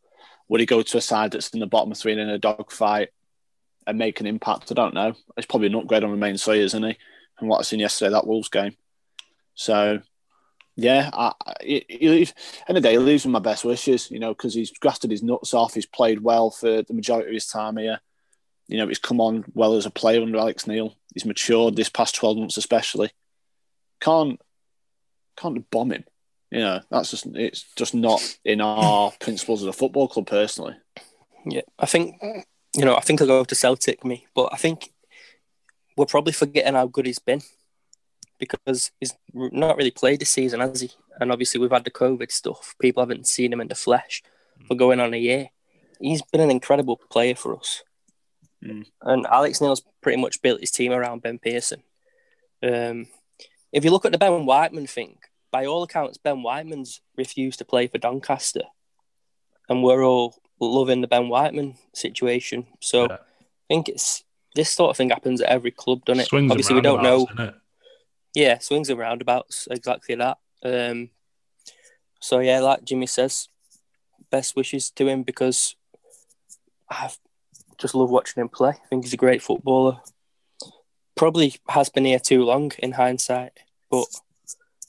[0.49, 3.11] Would he go to a side that's in the bottom three and in a dogfight
[3.87, 4.73] and make an impact?
[4.73, 5.15] I don't know.
[5.37, 6.99] It's probably an upgrade on Romaine Sawyers, isn't he?
[7.39, 8.77] From what I've seen yesterday, that Wolves game.
[9.55, 10.01] So,
[10.77, 11.33] yeah, I,
[11.63, 12.35] he, he leaves,
[12.69, 15.55] the day, he leaves with my best wishes, you know, because he's grafted his nuts
[15.55, 15.75] off.
[15.75, 18.01] He's played well for the majority of his time here.
[18.69, 20.97] You know, he's come on well as a player under Alex Neil.
[21.13, 23.11] He's matured this past 12 months, especially.
[24.01, 24.41] Can't,
[25.37, 26.05] can't bomb him.
[26.51, 30.77] You know, that's just, it's just not in our principles as a football club, personally.
[31.47, 32.17] Yeah, I think,
[32.75, 34.91] you know, I think I'll go to Celtic, me, but I think
[35.97, 37.43] we're probably forgetting how good he's been
[38.39, 40.91] because he's not really played this season, has he?
[41.21, 42.75] And obviously, we've had the COVID stuff.
[42.81, 44.23] People haven't seen him in the flesh
[44.67, 44.79] for hmm.
[44.79, 45.51] going on a year.
[46.01, 47.83] He's been an incredible player for us.
[48.65, 48.87] Mm.
[49.03, 51.83] And Alex Neil's pretty much built his team around Ben Pearson.
[52.63, 53.09] Um,
[53.73, 55.19] if you look at the Ben Whiteman thing,
[55.51, 58.63] by all accounts, Ben Whiteman's refused to play for Doncaster.
[59.69, 62.67] And we're all loving the Ben Whiteman situation.
[62.81, 63.15] So Yeah.
[63.17, 64.25] I think it's
[64.55, 66.29] this sort of thing happens at every club, doesn't it?
[66.29, 67.27] Swings Obviously, we don't know.
[67.27, 67.61] roundabouts, innit?
[68.35, 70.39] Yeah, swings and roundabouts, exactly that.
[70.63, 71.11] Um,
[72.21, 73.49] so yeah, like Jimmy says,
[74.31, 75.77] best wishes to him because
[76.89, 77.19] I've
[77.85, 78.71] just love watching him play.
[78.71, 80.01] I think he's a great footballer.
[81.17, 83.53] Probably has been here too long in hindsight,
[83.91, 84.07] but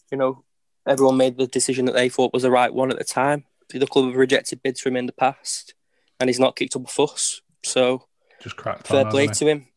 [0.10, 0.45] you know,
[0.88, 3.43] everyone made the decision that they thought was the right one at the time.
[3.69, 5.73] The club have rejected bids from him in the past,
[6.21, 7.41] and he's not kicked up a fuss.
[7.65, 8.05] So
[8.41, 9.67] Just cracked fair on, play to him.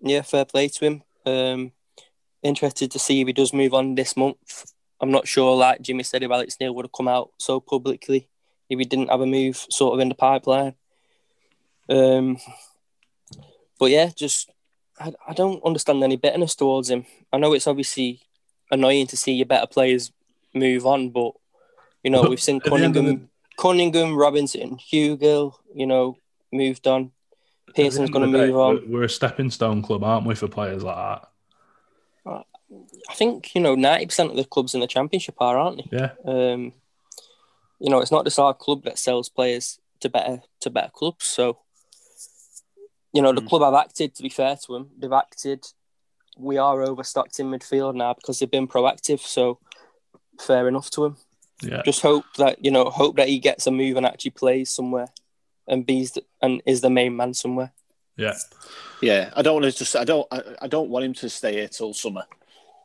[0.00, 1.02] Yeah, fair play to him.
[1.26, 1.72] Um,
[2.44, 4.72] interested to see if he does move on this month.
[5.00, 8.28] I'm not sure, like Jimmy said, if Alex Neil would have come out so publicly
[8.70, 10.74] if he didn't have a move sort of in the pipeline.
[11.88, 12.38] Um,
[13.78, 14.50] but yeah, just
[14.98, 17.06] I, I don't understand any bitterness towards him.
[17.32, 18.20] I know it's obviously
[18.70, 20.12] annoying to see your better players
[20.54, 21.32] move on, but
[22.02, 26.18] you know we've seen at the Cunningham, Cunningham, Robinson, Hugill, you know,
[26.52, 27.12] moved on.
[27.74, 28.76] Pearson's going to move on.
[28.76, 31.28] We're, we're a stepping stone club, aren't we, for players like that?
[33.08, 35.96] I think you know ninety percent of the clubs in the championship are, aren't they?
[35.96, 36.10] Yeah.
[36.24, 36.72] Um,
[37.80, 41.24] you know, it's not just our club that sells players to better to better clubs.
[41.24, 41.58] So,
[43.12, 43.48] you know, the Mm.
[43.48, 44.14] club have acted.
[44.14, 45.64] To be fair to them, they've acted.
[46.36, 49.20] We are overstocked in midfield now because they've been proactive.
[49.20, 49.58] So,
[50.40, 51.16] fair enough to him.
[51.62, 51.82] Yeah.
[51.84, 55.08] Just hope that you know, hope that he gets a move and actually plays somewhere,
[55.66, 57.72] and be's the, and is the main man somewhere.
[58.16, 58.36] Yeah.
[59.00, 59.94] Yeah, I don't want to just.
[59.96, 60.26] I don't.
[60.30, 62.24] I, I don't want him to stay here till summer,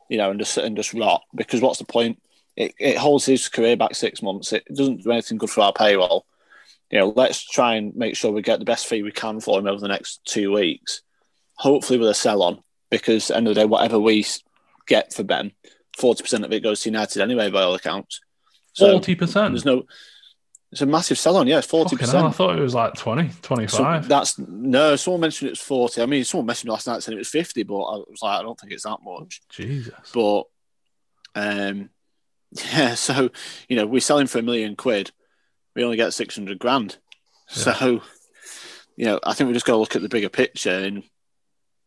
[0.08, 1.22] you know, and just and just rot.
[1.34, 2.20] Because what's the point?
[2.56, 4.52] It, it holds his career back six months.
[4.52, 6.24] It doesn't do anything good for our payroll.
[6.94, 9.58] You know, let's try and make sure we get the best fee we can for
[9.58, 11.02] him over the next two weeks.
[11.54, 14.24] Hopefully, with a sell on, because end of the day, whatever we
[14.86, 15.50] get for Ben,
[15.98, 18.20] forty percent of it goes to United anyway, by all accounts.
[18.74, 19.54] So Forty percent.
[19.54, 19.82] there's no.
[20.70, 22.26] It's a massive sell on, yeah, forty percent.
[22.26, 24.04] I thought it was like 20, 25.
[24.04, 24.94] So that's no.
[24.94, 26.00] Someone mentioned it's forty.
[26.00, 28.42] I mean, someone mentioned last night saying it was fifty, but I was like, I
[28.42, 29.40] don't think it's that much.
[29.50, 29.92] Jesus.
[30.14, 30.44] But
[31.34, 31.90] um,
[32.52, 32.94] yeah.
[32.94, 33.30] So
[33.68, 35.10] you know, we sell him for a million quid.
[35.74, 36.96] We only get six hundred grand.
[37.46, 38.00] So
[38.96, 41.02] you know, I think we just got to look at the bigger picture and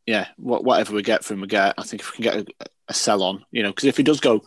[0.06, 1.76] yeah, what, whatever we get from him, we get.
[1.78, 4.04] I think if we can get a, a sell on, you know, because if he
[4.04, 4.42] does go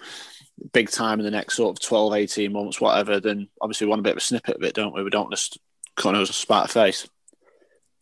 [0.72, 4.00] big time in the next sort of 12, 18 months, whatever, then obviously we want
[4.00, 5.02] a bit of a snippet of it, don't we?
[5.02, 5.58] We don't just
[5.96, 7.08] cut nose and spat a face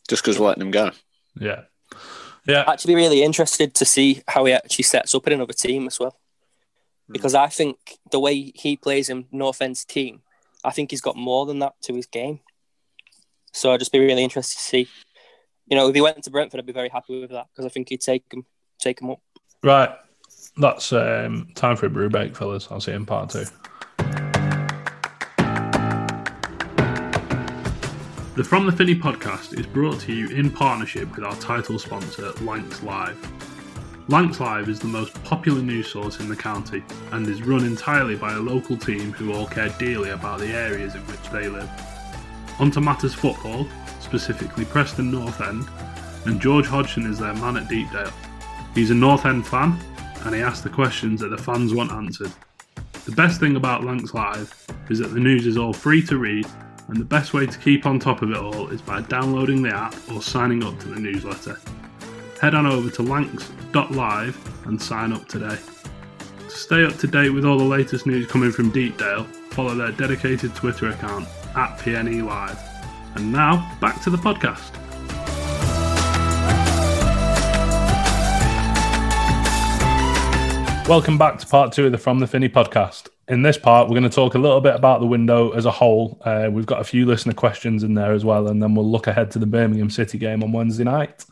[0.09, 0.93] just because we're letting him go.
[1.35, 1.63] Yeah.
[2.47, 2.65] Yeah.
[2.67, 5.99] actually be really interested to see how he actually sets up in another team as
[5.99, 6.17] well.
[7.07, 7.13] Hmm.
[7.13, 10.23] Because I think the way he plays in North End's team,
[10.65, 12.41] I think he's got more than that to his game.
[13.53, 14.89] So I'd just be really interested to see.
[15.67, 17.69] You know, if he went to Brentford, I'd be very happy with that because I
[17.69, 18.47] think he'd take him,
[18.81, 19.21] take him up.
[19.63, 19.91] Right.
[20.57, 22.69] That's um, time for a brew break, fellas.
[22.71, 23.45] I'll see you in part two.
[28.37, 32.33] The From the Finney podcast is brought to you in partnership with our title sponsor,
[32.41, 33.19] Lancs Live.
[34.11, 38.17] Lancs Live is the most popular news source in the county and is run entirely
[38.17, 41.69] by a local team who all care dearly about the areas in which they live.
[42.59, 43.69] Onto matters football,
[44.01, 45.69] specifically Preston North End,
[46.25, 48.11] and George Hodgson is their man at Deepdale.
[48.75, 49.79] He's a North End fan
[50.25, 52.33] and he asks the questions that the fans want answered.
[53.05, 54.55] The best thing about Lancs Live
[54.89, 56.47] is that the news is all free to read,
[56.89, 59.77] and the best way to keep on top of it all is by downloading the
[59.77, 61.59] app or signing up to the newsletter.
[62.41, 65.59] Head on over to lancs.live and sign up today.
[66.49, 69.91] To stay up to date with all the latest news coming from Deepdale, follow their
[69.91, 72.57] dedicated Twitter account at PNE Live.
[73.17, 74.73] And now, back to the podcast.
[80.89, 83.09] Welcome back to part two of the From the Finney podcast.
[83.27, 85.73] In this part, we're going to talk a little bit about the window as a
[85.73, 86.23] whole.
[86.25, 89.09] Uh, we've got a few listener questions in there as well, and then we'll look
[89.09, 91.25] ahead to the Birmingham City game on Wednesday night.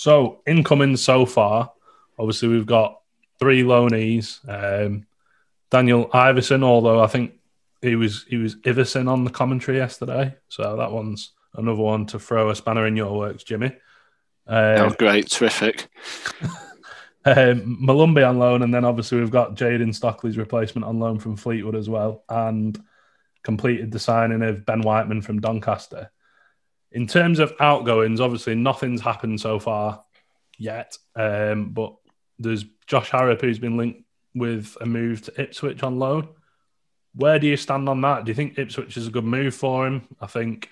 [0.00, 1.72] So, incoming so far,
[2.18, 3.02] obviously, we've got
[3.38, 4.40] three loanees.
[4.48, 5.06] Um,
[5.70, 7.34] Daniel Iversen, although I think
[7.82, 12.18] he was he was Iverson on the commentary yesterday, so that one's another one to
[12.18, 13.76] throw a spanner in your works, Jimmy.
[14.46, 15.90] that was Um, great, terrific.
[17.26, 21.36] um, Molumby on loan, and then obviously we've got Jayden Stockley's replacement on loan from
[21.36, 22.82] Fleetwood as well, and
[23.42, 26.10] completed the signing of Ben Whiteman from Doncaster.
[26.92, 30.04] In terms of outgoings, obviously nothing's happened so far
[30.58, 31.94] yet, um, but
[32.38, 34.02] there's Josh Harrop who's been linked
[34.34, 36.28] with a move to Ipswich on loan.
[37.14, 38.24] Where do you stand on that?
[38.24, 40.08] Do you think Ipswich is a good move for him?
[40.20, 40.68] I think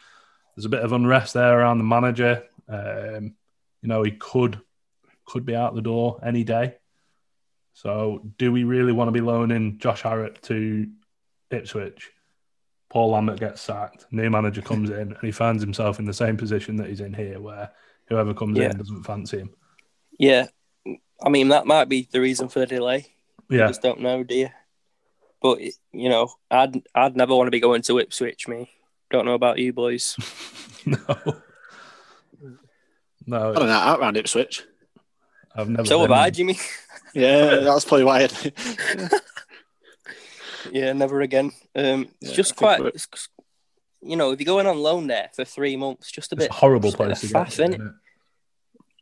[0.54, 2.44] there's a bit of unrest there around the manager.
[2.68, 3.34] Um,
[3.82, 4.60] you know, he could
[5.24, 6.74] could be out the door any day.
[7.74, 10.88] So, do we really want to be loaning Josh Harrop to
[11.50, 12.10] Ipswich?
[12.90, 14.06] Paul Lambert gets sacked.
[14.10, 17.12] New manager comes in, and he finds himself in the same position that he's in
[17.12, 17.70] here, where
[18.08, 18.70] whoever comes Yeah.
[18.70, 19.50] in doesn't fancy him.
[20.18, 20.46] Yeah,
[21.22, 23.06] I mean that might be the reason for the delay.
[23.50, 24.48] You Yeah, just don't know, do you?
[25.40, 28.48] But you know, I'd I'd never want to be going to Ipswich.
[28.48, 28.70] Me,
[29.10, 30.16] don't know about you boys.
[30.86, 30.96] no,
[33.26, 34.64] no, I don't know, out around Ipswich.
[35.54, 35.84] I've never.
[35.86, 36.10] so have.
[36.10, 36.58] I, Jimmy.
[37.14, 38.24] Yeah, that's probably why.
[38.24, 38.28] I,
[40.72, 41.52] yeah, never again.
[41.74, 42.80] Um, it's Yeah, just quite.
[42.86, 43.08] It's,
[44.00, 46.50] you know, if you're going on loan there for three months, just a It's bit
[46.52, 47.50] horrible just place to of get.
[47.50, 47.92] to, isn't it?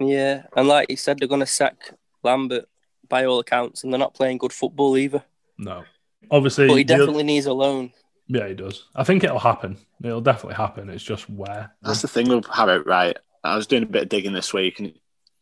[0.00, 2.66] Yeah, and like you said, they're going to sack Lambert
[3.08, 5.22] by all accounts, and they're not playing good football either.
[5.58, 5.84] No,
[6.30, 7.92] obviously, But he the definitely needs a loan.
[8.26, 8.84] yeah, he does.
[8.94, 9.78] I think it'll happen.
[10.02, 10.90] It'll definitely happen.
[10.90, 11.72] It's just where.
[11.82, 13.16] that's the thing with Harrop, right?
[13.42, 14.92] I was doing a bit of digging this week, and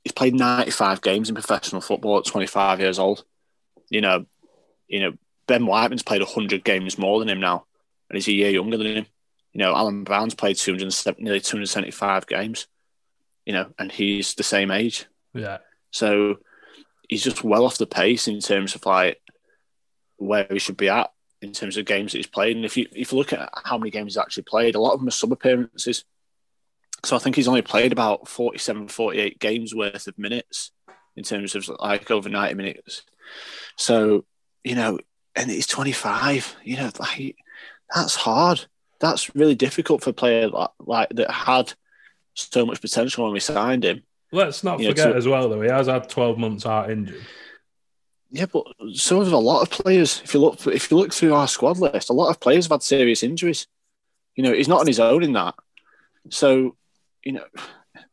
[0.04, 3.24] he's played 95 games in professional football at 25 years old.
[3.88, 4.26] You know,
[4.86, 5.12] you know,
[5.46, 7.66] Ben Whiteman's played 100 games more than him now,
[8.08, 9.06] and he's a year younger than him.
[9.52, 12.66] You know, Alan Browne's played 270, nearly 275 games.
[13.46, 15.06] You know, and he's the same age.
[15.34, 15.58] Yeah,
[15.90, 16.38] So
[17.08, 19.20] he's just well off the pace in terms of like
[20.16, 21.10] where he should be at
[21.42, 22.56] in terms of games that he's played.
[22.56, 24.94] And if you if you look at how many games he's actually played, a lot
[24.94, 26.04] of them are sub appearances.
[27.04, 30.70] So I think he's only played about 47, 48 games worth of minutes
[31.16, 33.02] in terms of like over 90 minutes.
[33.76, 34.24] So,
[34.62, 34.98] you know,
[35.36, 37.36] and he's 25, you know, like
[37.94, 38.64] that's hard.
[39.00, 41.72] That's really difficult for a player like, like that had
[42.34, 44.02] so much potential when we signed him.
[44.32, 47.22] let's not Yeah, forget so- as well though he has had twelve months out injured.
[48.30, 50.20] Yeah, but so have a lot of players.
[50.24, 52.72] If you look, if you look through our squad list, a lot of players have
[52.72, 53.68] had serious injuries.
[54.34, 55.54] You know, he's not on his own in that.
[56.30, 56.74] So,
[57.22, 57.44] you know,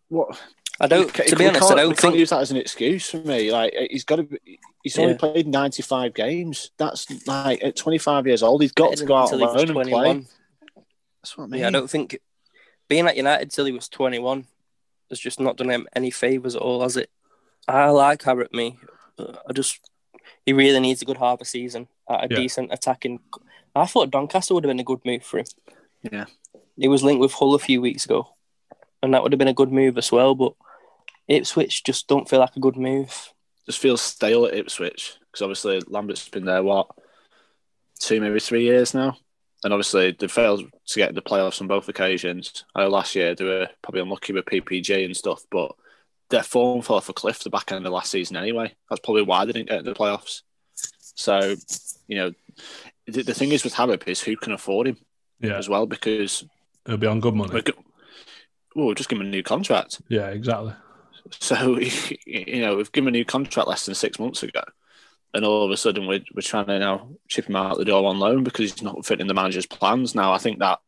[0.10, 0.40] what?
[0.80, 1.12] I don't.
[1.18, 2.16] we to be honest, I don't we can't think.
[2.18, 3.52] use that as an excuse for me.
[3.52, 4.24] Like he's got to.
[4.24, 6.72] Be, he's only played ninety five games.
[6.78, 8.62] That's like at twenty five years old.
[8.62, 10.26] He's got to go out until he was alone and play.
[11.22, 11.62] That's what I mean.
[11.62, 12.20] Yeah, I don't think
[12.90, 14.46] being at United till he was 21
[15.10, 17.10] has just not done him any favours at all, has it?
[17.68, 18.80] I like Harrop, me.
[19.20, 19.80] I just
[20.46, 22.38] he really needs a good half a season at a Yeah.
[22.42, 23.20] decent attacking.
[23.76, 25.46] I thought Doncaster would have been a good move for him.
[26.12, 26.26] Yeah.
[26.76, 28.34] He was linked with Hull a few weeks ago,
[29.04, 30.34] and that would have been a good move as well.
[30.34, 30.54] But
[31.28, 33.34] Ipswich just don't feel like a good move.
[33.66, 36.88] Just feels stale at Ipswich because obviously Lambert's been there what
[38.00, 39.16] two, maybe three years now,
[39.64, 42.66] and obviously they failed to get the playoffs on both occasions.
[42.76, 45.74] I know last year they were probably unlucky with PPG and stuff, but
[46.30, 48.74] their form fell off a cliff the back end of last season anyway.
[48.90, 50.42] That's probably why they didn't get the playoffs.
[51.16, 51.56] So,
[52.08, 52.32] you know,
[53.06, 54.98] the, the thing is with Harrop is who can afford him
[55.40, 56.44] Yeah, as well because
[56.88, 57.54] he'll be on good money.
[57.54, 57.74] well,
[58.76, 60.02] we'll oh, just give him a new contract.
[60.08, 60.74] Yeah, exactly.
[61.40, 61.80] So,
[62.26, 64.62] you know, we've given him a new contract less than six months ago.
[65.34, 68.06] And all of a sudden, we're, we're trying to now chip him out the door
[68.10, 70.14] on loan because he's not fitting the manager's plans.
[70.14, 70.80] Now, I think that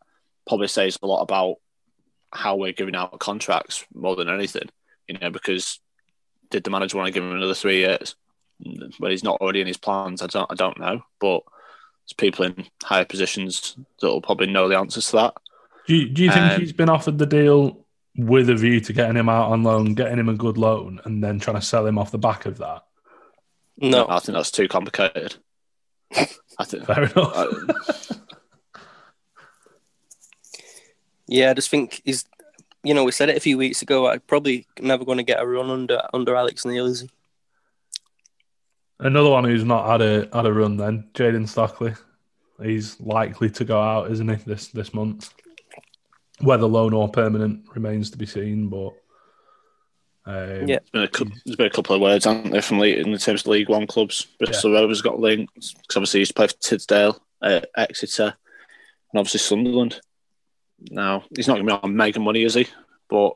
[0.47, 1.57] probably says a lot about
[2.31, 4.69] how we're giving out contracts more than anything,
[5.07, 5.79] you know, because
[6.49, 8.15] did the manager want to give him another three years?
[8.99, 10.21] Well, he's not already in his plans.
[10.21, 11.03] I don't, I don't know.
[11.19, 11.43] But
[12.03, 15.33] there's people in higher positions that will probably know the answers to that.
[15.87, 17.82] Do you, do you think Um, he's been offered the deal
[18.15, 21.23] with a view to getting him out on loan, getting him a good loan, and
[21.23, 22.83] then trying to sell him off the back of that?
[23.77, 25.35] No, I think that's too complicated.
[26.15, 26.85] I think.
[26.85, 27.17] Fair enough.
[27.17, 28.15] I-
[31.27, 32.25] yeah, I just think he's.
[32.85, 34.09] You know, we said it a few weeks ago.
[34.09, 37.09] I'm probably never going to get a run under under Alex Neil, is he?
[38.99, 41.93] Another one who's not had a had a run then, Jayden Stockley.
[42.61, 45.33] He's likely to go out, isn't he, this this month?
[46.43, 48.93] Whether loan or permanent remains to be seen, but
[50.25, 50.79] Um, Yeah.
[50.93, 53.41] There's been, a, there's been a couple of words, haven't there, from League, in terms
[53.41, 54.25] of League One clubs.
[54.39, 58.33] Bristol Rovers got linked because obviously he's played for Tidsdale, uh, Exeter,
[59.11, 59.99] and obviously Sunderland.
[60.89, 62.67] Now he's not going to be on mega money, is he?
[63.09, 63.33] But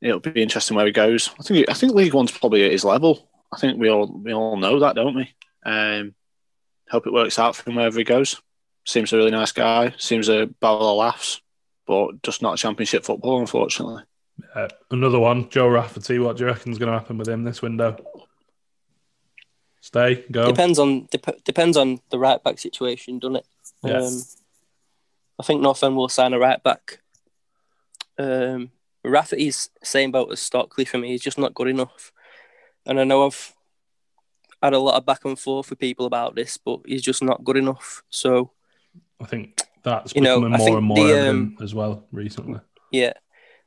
[0.00, 1.30] it'll be interesting where he goes.
[1.38, 3.28] I think I think League One's probably at his level.
[3.52, 5.34] I think we all we all know that, don't we?
[5.64, 6.14] Um,
[6.88, 8.40] hope it works out for him wherever he goes.
[8.86, 9.94] Seems a really nice guy.
[9.98, 11.40] Seems a barrel of laughs,
[11.88, 14.02] but just not championship football, unfortunately.
[14.54, 16.18] Uh, another one, Joe Rafferty.
[16.18, 17.96] What do you reckon is going to happen with him this window?
[19.80, 20.46] Stay, go.
[20.46, 23.46] Depends on dep- depends on the right back situation, doesn't it?
[23.82, 24.02] Yeah.
[24.02, 24.22] Um,
[25.40, 27.00] I think North End will sign a right back.
[28.18, 28.70] Um,
[29.02, 31.08] Rafferty's same boat as Stockley for me.
[31.08, 32.12] He's just not good enough,
[32.84, 33.54] and I know I've
[34.62, 37.44] had a lot of back and forth with people about this, but he's just not
[37.44, 38.02] good enough.
[38.10, 38.50] So
[39.20, 42.60] I think that's You know, becoming more and more the, evident um, as well recently.
[42.90, 43.12] Yeah,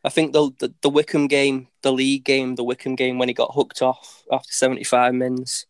[0.03, 3.33] I think the, the the Wycombe game, the league game, the Wycombe game when he
[3.33, 5.65] got hooked off after seventy five mins,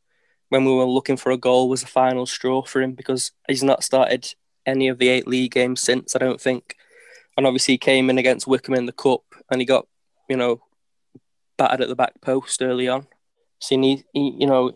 [0.50, 3.64] when we were looking for a goal, was the final straw for him because he's
[3.64, 4.34] not started
[4.66, 6.16] any of the eight league games since.
[6.16, 6.76] I don't think,
[7.38, 9.88] and obviously he came in against Wycombe in the cup and he got
[10.30, 10.62] you know
[11.58, 13.08] battered at the back post early on.
[13.60, 14.72] So he, need, he you know.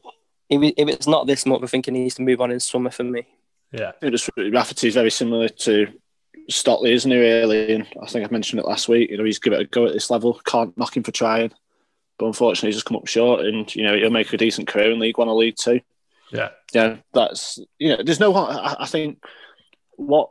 [0.47, 2.91] If, if it's not this month, I think he needs to move on in summer
[2.91, 3.25] for me.
[3.71, 3.91] Yeah,
[4.37, 5.87] Rafferty is very similar to
[6.49, 7.17] Stockley, isn't he?
[7.17, 9.09] Really, and I think I mentioned it last week.
[9.09, 10.39] You know, he's give it a go at this level.
[10.45, 11.51] Can't knock him for trying,
[12.17, 13.45] but unfortunately, he's just come up short.
[13.45, 15.81] And you know, he'll make a decent career in League One or League Two.
[16.31, 18.33] yeah, Yeah, that's you know, there's no.
[18.33, 19.23] I, I think
[19.97, 20.29] what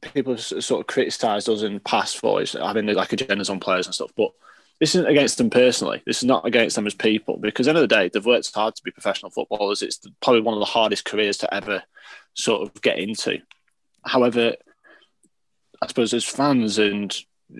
[0.00, 3.60] people have sort of criticised us in the past for is having like agendas on
[3.60, 4.32] players and stuff, but.
[4.78, 6.02] This isn't against them personally.
[6.04, 8.26] This is not against them as people because, at the end of the day, they've
[8.26, 9.82] worked hard to be professional footballers.
[9.82, 11.82] It's probably one of the hardest careers to ever
[12.34, 13.38] sort of get into.
[14.04, 14.54] However,
[15.82, 17.16] I suppose as fans and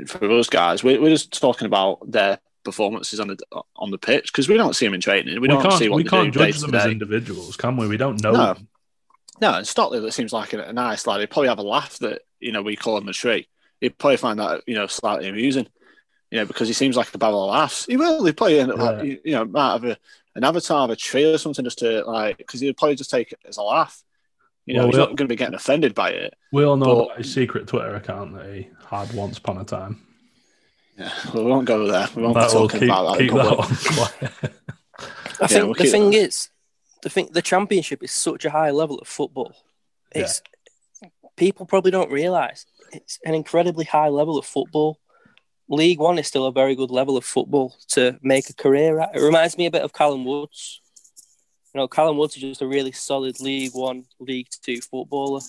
[0.06, 3.38] for us guys, we're, we're just talking about their performances on the
[3.76, 5.34] on the pitch because we don't see them in training.
[5.34, 7.86] We, we, don't see what we can't do judge them as individuals, can we?
[7.86, 8.32] We don't know.
[8.32, 8.54] No.
[8.54, 8.68] them.
[9.40, 11.20] No, and Stockley that seems like a, a nice lad.
[11.20, 13.48] He'd probably have a laugh that you know we call him a tree.
[13.80, 15.68] He'd probably find that you know slightly amusing,
[16.30, 17.86] you know, because he seems like a barrel of laughs.
[17.86, 18.24] He will.
[18.24, 19.02] He'd probably end up, Yeah.
[19.02, 19.96] you you know, might have a,
[20.34, 23.32] an avatar of a tree or something just to like because he'd probably just take
[23.32, 24.02] it as a laugh.
[24.66, 26.34] You know, Well, he's we'll- not going to be getting offended by it.
[26.52, 29.64] We all know But- about his secret Twitter account that he had once upon a
[29.64, 30.02] time.
[30.98, 32.08] Yeah, well, we won't go there.
[32.16, 33.18] We won't That be talking keep, about that.
[33.20, 33.70] keep that public.
[33.70, 34.32] on quiet.
[34.98, 35.02] I
[35.42, 36.16] Yeah, think we'll the thing that.
[36.16, 36.48] is,
[37.02, 39.52] the thing the championship is such a high level of football.
[40.10, 40.40] It's
[41.36, 44.98] people probably don't realise it's an incredibly high level of football.
[45.68, 49.16] League One is still a very good level of football to make a career at.
[49.16, 50.80] It reminds me a bit of Callum Woods.
[51.74, 55.40] You know, Callum Woods is just a really solid League One, League Two footballer.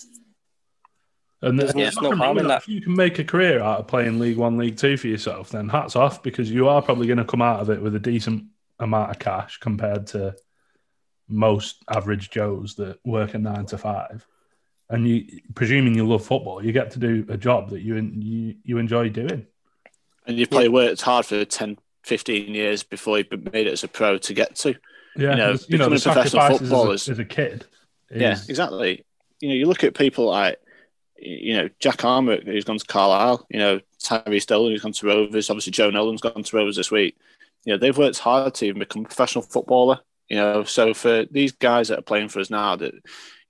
[1.40, 2.62] And There's there's no harm in that.
[2.62, 5.50] If you can make a career out of playing League One, League Two for yourself,
[5.50, 8.00] then hats off because you are probably going to come out of it with a
[8.00, 8.44] decent
[8.80, 10.34] amount of cash compared to
[11.28, 14.26] most average Joes that work a nine to five.
[14.90, 18.56] And you, presuming you love football, you get to do a job that you you,
[18.64, 19.46] you enjoy doing.
[20.28, 23.88] And you've probably worked hard for 10, 15 years before you made it as a
[23.88, 24.74] pro to get to.
[25.16, 27.64] Yeah, You know, you know, the becoming professional sacrifices as a, as a kid.
[28.10, 29.04] is- Yeah, exactly.
[29.40, 30.58] You know, you look at people like,
[31.16, 35.06] you know, Jack Armer, who's gone to Carlisle, you know, Tyrese Dillon, who's gone to
[35.06, 37.16] Rovers, obviously Joe Nolan's gone to Rovers this week.
[37.64, 39.98] You know, they've worked hard to even become a professional footballer,
[40.28, 40.62] you know.
[40.64, 42.94] So for these guys that are playing for us now, that,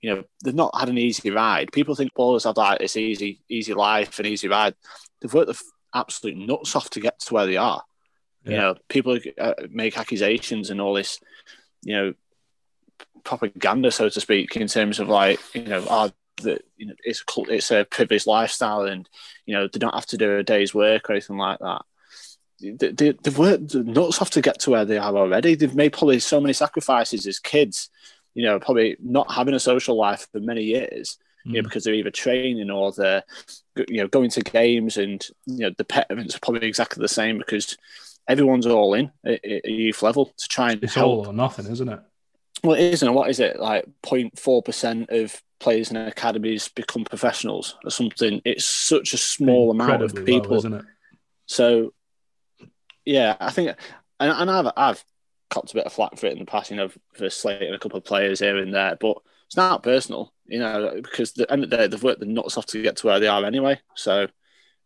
[0.01, 1.71] you know, they've not had an easy ride.
[1.71, 4.73] People think ballers have like this easy, easy life and easy ride.
[5.21, 5.61] They've worked the
[5.93, 7.83] absolute nuts off to get to where they are.
[8.45, 11.19] You know, people uh, make accusations and all this,
[11.83, 12.13] you know,
[13.23, 16.09] propaganda, so to speak, in terms of like, you know, ah,
[16.43, 19.07] that you know, it's a it's a privileged lifestyle, and
[19.45, 21.81] you know, they don't have to do a day's work or anything like that.
[22.61, 25.55] They, they, they've worked nuts off to get to where they are already.
[25.55, 27.89] They've made probably so many sacrifices as kids,
[28.33, 31.17] you know, probably not having a social life for many years,
[31.49, 31.63] you know, Mm.
[31.63, 33.23] because they're either training or they're,
[33.87, 37.37] you know, going to games, and you know, the parents are probably exactly the same
[37.37, 37.77] because
[38.27, 41.33] everyone's all in at, at a youth level to try and It's help all or
[41.33, 41.99] nothing, isn't it?
[42.63, 43.13] well, it isn't.
[43.13, 43.59] What is it?
[43.59, 48.41] Like 0.4 percent of players in academies become professionals or something.
[48.45, 50.57] It's such a small amount of Incredibly low, people.
[50.57, 50.85] isn't it?
[51.47, 51.93] so,
[53.05, 53.75] yeah, I think,
[54.19, 55.03] and, and I've I've
[55.49, 57.79] copped a bit of flack for it in the past, you know, for slating a
[57.79, 61.63] couple of players here and there, but it's not personal, you know, because the end
[61.63, 63.79] of the day they've worked the nuts off to get to where they are anyway.
[63.95, 64.27] So,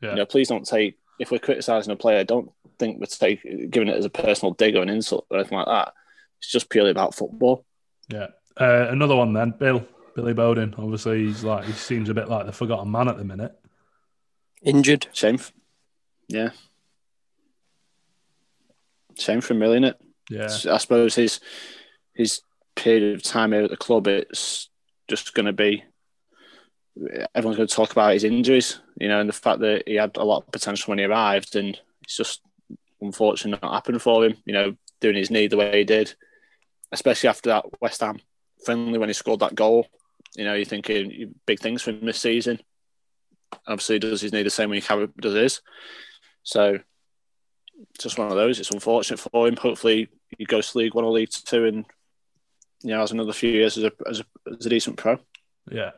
[0.01, 0.11] Yeah.
[0.11, 3.87] you know, please don't take if we're criticising a player, don't think we're take, giving
[3.87, 5.93] it as a personal dig or an insult or anything like that.
[6.39, 7.65] It's just purely about football.
[8.09, 8.27] Yeah.
[8.59, 9.87] Uh, another one then, Bill.
[10.15, 10.77] Billy Bodin.
[10.77, 13.53] Obviously, he's like he seems a bit like the forgotten man at the minute.
[14.61, 15.07] Injured.
[15.13, 15.39] Shame.
[16.27, 16.49] Yeah.
[19.15, 20.01] Same for him, really, isn't it?
[20.29, 20.73] Yeah.
[20.73, 21.39] I suppose his
[22.13, 22.41] his
[22.75, 24.69] period of time here at the club, it's
[25.21, 25.83] just going to be
[27.33, 30.15] everyone's going to talk about his injuries, you know, and the fact that he had
[30.17, 32.41] a lot of potential when he arrived, and it's just
[33.01, 34.37] unfortunate not happened for him.
[34.45, 36.13] You know, doing his knee the way he did,
[36.91, 38.19] especially after that West Ham
[38.63, 39.87] friendly when he scored that goal.
[40.35, 42.59] You know, you're thinking big things for him this season.
[43.67, 45.61] Obviously, does his knee the same when he does his.
[46.43, 46.79] So,
[47.99, 48.59] just one of those.
[48.59, 49.57] It's unfortunate for him.
[49.57, 51.85] Hopefully, he goes to League One or League Two, and
[52.83, 54.25] you know, has another few years as a as a,
[54.59, 55.17] as a decent pro.
[55.71, 55.91] Yeah.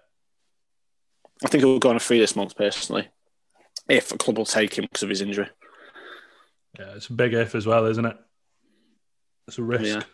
[1.43, 3.09] I think he'll go on a free this month personally,
[3.89, 5.49] if a club will take him because of his injury.
[6.79, 8.17] Yeah, it's a big if as well, isn't it?
[9.47, 10.05] It's a risk.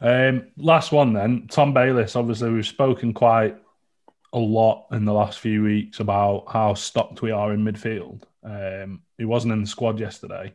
[0.00, 0.28] Yeah.
[0.28, 2.16] Um, last one then, Tom Bayliss.
[2.16, 3.56] Obviously, we've spoken quite
[4.32, 8.22] a lot in the last few weeks about how stocked we are in midfield.
[8.42, 10.54] Um, he wasn't in the squad yesterday.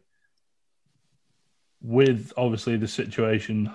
[1.81, 3.71] With obviously the situation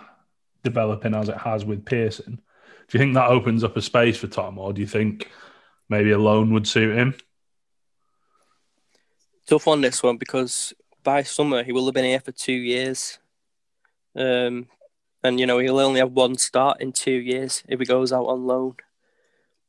[0.62, 2.40] developing as it has with Pearson,
[2.88, 5.30] do you think that opens up a space for Tom, or do you think
[5.88, 7.14] maybe a loan would suit him?
[9.46, 13.18] Tough on this one because by summer he will have been here for two years.
[14.14, 14.66] Um,
[15.22, 18.26] and you know he'll only have one start in two years if he goes out
[18.26, 18.76] on loan.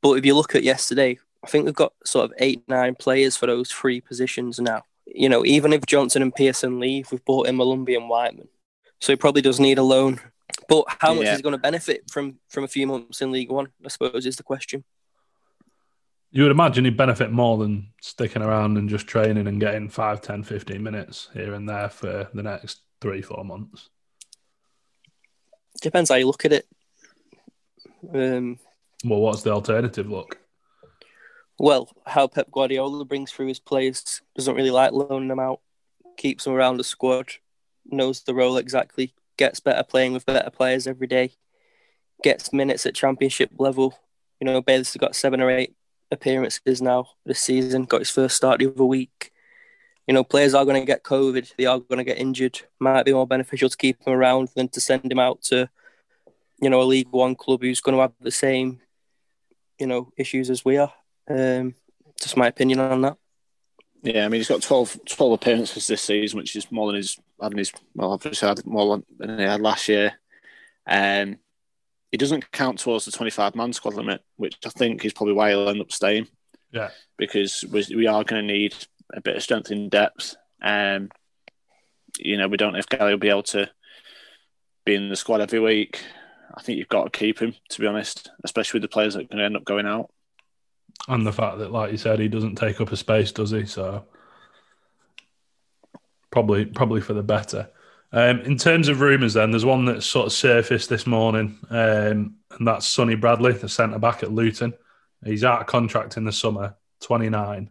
[0.02, 3.36] But if you look at yesterday, I think we've got sort of eight, nine players
[3.36, 4.84] for those three positions now.
[5.06, 8.50] You know, even if Johnson and Pearson leave, we've bought in Molumby and Whiteman,
[9.00, 10.20] so he probably does need a loan.
[10.68, 11.34] But how much yeah.
[11.34, 13.68] is he going to benefit from from a few months in League One?
[13.84, 14.84] I suppose is the question.
[16.32, 20.22] You would imagine he'd benefit more than sticking around and just training and getting 5,
[20.22, 23.90] 10, 15 minutes here and there for the next three, four months.
[25.82, 26.68] Depends how you look at it.
[28.14, 28.60] Um,
[29.06, 30.40] well, what's the alternative look?
[31.60, 35.62] Well, how Pep Guardiola brings through his players doesn't really like loaning them out,
[36.18, 37.30] keeps them around the squad,
[37.86, 41.34] knows the role exactly, gets better playing with better players every day,
[42.24, 43.98] gets minutes at championship level.
[44.40, 45.76] You know, Bayliss has got seven or eight
[46.12, 49.32] appearances now this season, got his first start the other week.
[50.08, 52.62] You know, players are going to get COVID, they are going to get injured.
[52.80, 55.70] Might be more beneficial to keep him around than to send him out to,
[56.62, 58.80] you know, a League One club who's going to have the same,
[59.80, 60.94] you know, issues as we are.
[61.30, 61.76] Um,
[62.22, 63.18] just my opinion on that.
[64.02, 67.20] Yeah, I mean, he's got 12, 12 appearances this season, which is more than his
[67.42, 70.14] having his well, obviously had more than he had last year.
[70.88, 71.38] Um,
[72.12, 75.50] he doesn't count towards the 25 man squad limit, which I think is probably why
[75.50, 76.28] he'll end up staying.
[76.72, 76.90] Yeah.
[77.18, 78.76] Because we are going to need
[79.14, 80.36] a bit of strength in depth.
[80.62, 81.10] Um,
[82.18, 83.70] you know, we don't know if Galley will be able to
[84.86, 86.02] be in the squad every week.
[86.56, 89.26] I think you've got to keep him, to be honest, especially with the players that
[89.26, 90.10] are going to end up going out.
[91.08, 93.66] And the fact that, like you said, he doesn't take up a space, does he?
[93.66, 94.06] So
[96.32, 97.70] probably, probably for the better.
[98.12, 102.36] Um, in terms of rumours, then there's one that sort of surfaced this morning, um,
[102.52, 104.74] and that's Sonny Bradley, the centre back at Luton.
[105.26, 107.70] He's out of contract in the summer, 29.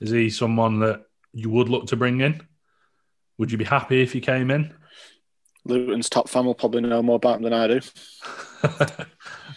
[0.00, 2.42] Is he someone that you would look to bring in?
[3.38, 4.74] Would you be happy if he came in?
[5.64, 7.80] Luton's top fan will probably know more about him than I do.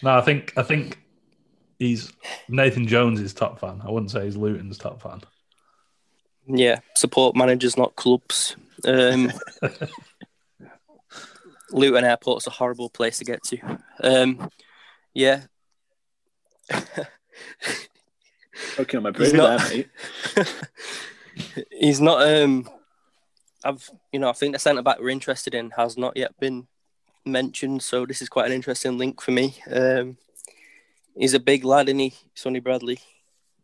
[0.04, 1.00] no, I think I think
[1.80, 2.12] he's
[2.48, 3.82] Nathan Jones' is top fan.
[3.84, 5.22] I wouldn't say he's Luton's top fan.
[6.54, 8.56] Yeah, support managers, not clubs.
[8.86, 9.32] Um,
[11.72, 13.80] Luton Airport's a horrible place to get to.
[14.04, 14.50] Um,
[15.14, 15.44] yeah.
[18.80, 19.90] okay, my he's not, there, mate.
[21.72, 22.28] he's not.
[22.28, 22.70] Um,
[23.64, 26.68] I've you know I think the centre back we're interested in has not yet been
[27.26, 29.56] mentioned, so this is quite an interesting link for me.
[29.72, 30.18] Um,
[31.16, 33.00] he's a big lad, isn't he, Sonny Bradley?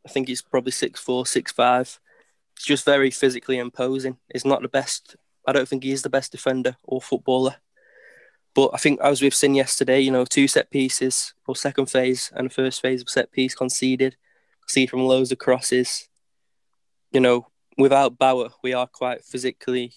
[0.05, 1.99] I think he's probably six four, six five.
[2.59, 4.17] Just very physically imposing.
[4.31, 5.15] He's not the best.
[5.45, 7.55] I don't think he is the best defender or footballer.
[8.53, 12.31] But I think as we've seen yesterday, you know, two set pieces or second phase
[12.35, 14.15] and first phase of set piece conceded,
[14.67, 16.09] see from loads of crosses.
[17.11, 17.47] You know,
[17.77, 19.93] without Bauer, we are quite physically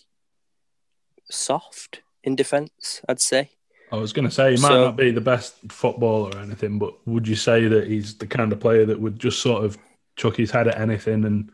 [1.31, 3.51] soft in defence, I'd say.
[3.93, 6.79] I was going to say he might so, not be the best footballer or anything,
[6.79, 9.79] but would you say that he's the kind of player that would just sort of
[10.17, 11.51] chuck his head at anything and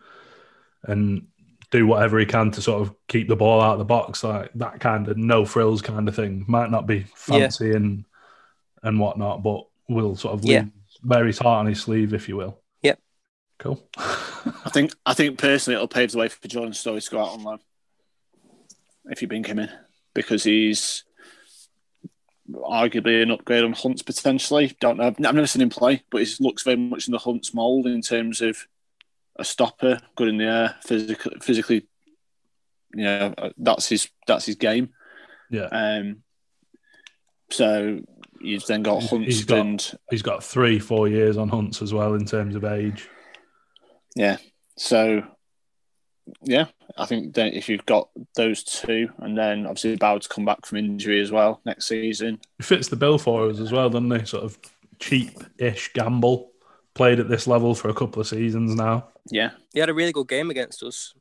[0.85, 1.27] and
[1.71, 4.51] do whatever he can to sort of keep the ball out of the box, like
[4.55, 6.45] that kind of no frills kind of thing.
[6.47, 7.77] Might not be fancy yeah.
[7.77, 8.05] and
[8.83, 10.65] and whatnot, but will sort of yeah.
[11.05, 12.61] wear his heart on his sleeve, if you will.
[12.83, 13.01] Yep.
[13.59, 13.83] Cool.
[13.97, 17.33] I think I think personally it'll pave the way for Jordan Storey to go out
[17.33, 17.59] on loan
[19.07, 19.71] if you bring him in
[20.15, 21.05] because he's
[22.51, 24.77] arguably an upgrade on Hunt's potentially.
[24.81, 25.07] Don't know.
[25.07, 28.03] I've never seen him play, but he looks very much in the Hunt's mould in
[28.03, 28.67] terms of
[29.39, 31.87] a stopper, good in the air, physically, physically,
[32.95, 34.91] You know, that's his that's his game.
[35.51, 35.69] Yeah.
[35.71, 36.23] Um.
[37.51, 38.01] So
[38.41, 41.93] you've then got Hunts he's got- and He's got three, four years on Hunts as
[41.95, 43.09] well in terms of age.
[44.15, 44.39] yeah.
[44.77, 45.23] So
[46.43, 46.67] yeah,
[46.99, 50.67] I think then if you've got those two, and then obviously Bowd to come back
[50.67, 52.41] from injury as well next season.
[52.59, 54.27] He fits the bill for us as well, doesn't he?
[54.27, 54.59] Sort of
[54.99, 56.51] cheap-ish gamble.
[56.97, 59.09] Played at this level for a couple of seasons now.
[59.31, 61.13] Yeah, He had a really good game against us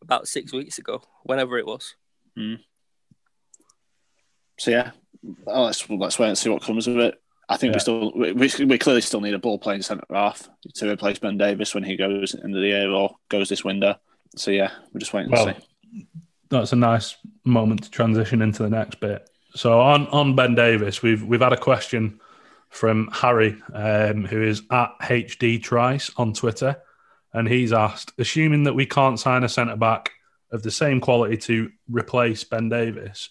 [0.00, 1.96] about six weeks ago, whenever it was.
[2.36, 2.54] Hmm.
[4.58, 4.92] So yeah,
[5.48, 7.20] oh, let's let's wait and see what comes of it.
[7.48, 7.76] I think Yeah.
[7.76, 11.18] we still we, we, we clearly still need a ball playing centre half to replace
[11.18, 13.96] Ben Davies when he goes into the year or goes this window.
[14.36, 16.06] So yeah, we're just waiting Well, to see.
[16.48, 19.28] that's a nice moment to transition into the next bit.
[19.56, 22.20] So on on Ben Davies, we've we've had a question
[22.72, 26.80] from Harry, um, who is at HD Trice on Twitter,
[27.34, 30.10] and he's asked, assuming that we can't sign a centre back
[30.50, 33.28] of the same quality to replace Ben Davies,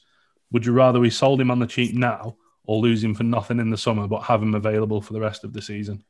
[0.51, 3.59] would you rather we sold him on the cheap now or lose him for nothing
[3.59, 6.03] in the summer, but have him available for the rest of the season?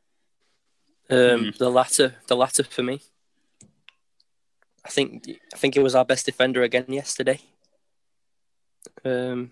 [1.10, 3.02] Um, The latter, the latter for me.
[4.84, 7.40] I think I think it was our best defender again yesterday.
[9.06, 9.52] Um,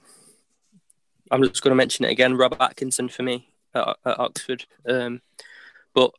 [1.31, 2.35] I'm just going to mention it again.
[2.35, 4.65] Rob Atkinson for me at, at Oxford.
[4.87, 5.21] Um,
[5.93, 6.11] but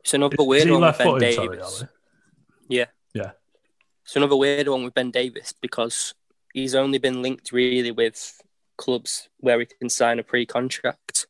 [0.00, 1.84] it's another Is weird one with Ben left-footed, sorry, Davies.
[2.68, 3.30] Yeah, Yeah.
[4.04, 6.14] it's another weird one with Ben Davies because
[6.52, 8.40] he's only been linked really with
[8.76, 11.26] clubs where he can sign a pre-contract.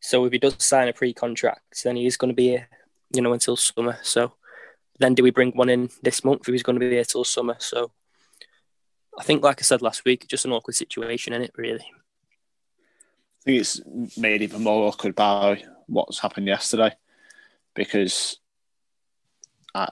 [0.00, 2.68] So if he does sign a pre-contract, then he's going to be here,
[3.14, 3.98] you know, until summer.
[4.02, 4.32] So
[4.98, 7.24] then do we bring one in this month if he's going to be here till
[7.24, 7.56] summer?
[7.58, 7.90] So
[9.18, 11.84] I think, like I said last week, just an awkward situation in it, really.
[13.48, 13.80] Think it's
[14.18, 16.94] made even more awkward by what's happened yesterday
[17.74, 18.36] because
[19.74, 19.88] I,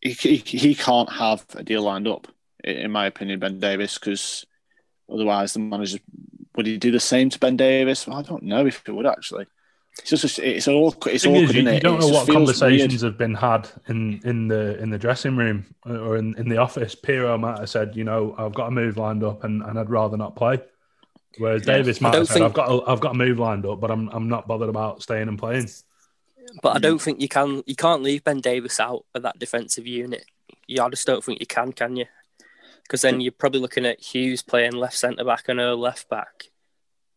[0.00, 2.26] he, he, he can't have a deal lined up,
[2.64, 4.46] in my opinion, Ben Davies, because
[5.12, 5.98] otherwise the manager
[6.56, 8.06] would he do the same to Ben Davies?
[8.06, 9.44] Well, I don't know if it would actually.
[9.98, 11.12] It's just a, it's awkward.
[11.16, 11.82] It's is, you, isn't you it?
[11.82, 13.12] don't It know what conversations weird.
[13.12, 16.56] have been had in, in the in the dressing room uh, or in, in the
[16.56, 16.94] office.
[16.94, 19.90] Piero might have said, you know, I've got a move lined up and, and I'd
[19.90, 20.62] rather not play.
[21.38, 21.76] Whereas Yeah.
[21.78, 23.90] Davis might have said, think- I've got a, I've got a move lined up, but
[23.90, 25.68] I'm I'm not bothered about staying and playing.
[26.62, 27.62] But I don't think you can.
[27.66, 30.24] You can't leave Ben Davies out of that defensive unit.
[30.68, 31.72] Yeah, I just don't think you can.
[31.72, 32.06] Can you?
[32.82, 36.44] Because then you're probably looking at Hughes playing left centre back and a left back.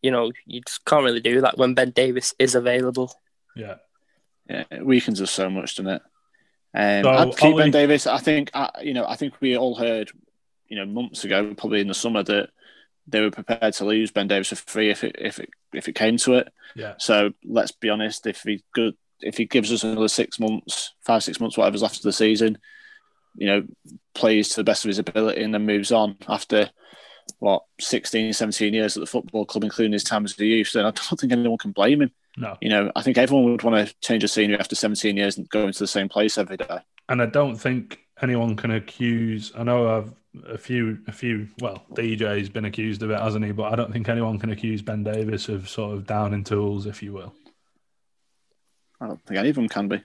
[0.02, 3.12] You know, you just can't really do that when Ben Davies is available.
[3.54, 3.74] Yeah.
[4.48, 6.02] Yeah, it weakens us so much, doesn't it?
[6.74, 8.06] Um, So, I'd keep Ollie- Ben Davies.
[8.06, 9.04] I think I, you know.
[9.06, 10.10] I think we all heard,
[10.68, 12.48] you know, months ago, probably in the summer, that
[13.08, 15.94] they were prepared to lose Ben Davies for free if it if it if it
[15.94, 16.52] came to it.
[16.74, 16.94] Yeah.
[16.98, 18.26] So let's be honest.
[18.26, 21.96] If he good, if he gives us another six months, five six months, whatever's left
[21.96, 22.58] of the season,
[23.34, 23.64] you know,
[24.14, 26.70] plays to the best of his ability and then moves on after
[27.38, 30.86] what 16, 17 years at the football club, including his time as a youth, then
[30.86, 32.10] I don't think anyone can blame him.
[32.36, 32.56] No.
[32.60, 35.48] You know, I think everyone would want to change a scenery after 17 years and
[35.48, 36.78] go into the same place every day.
[37.08, 39.52] And I don't think anyone can accuse.
[39.56, 40.14] I know I've
[40.46, 41.48] a few, a few.
[41.60, 43.52] Well, DJ's been accused of it, hasn't he?
[43.52, 47.02] But I don't think anyone can accuse Ben Davies of sort of downing tools, if
[47.02, 47.34] you will.
[49.00, 50.02] I don't think any of them can be,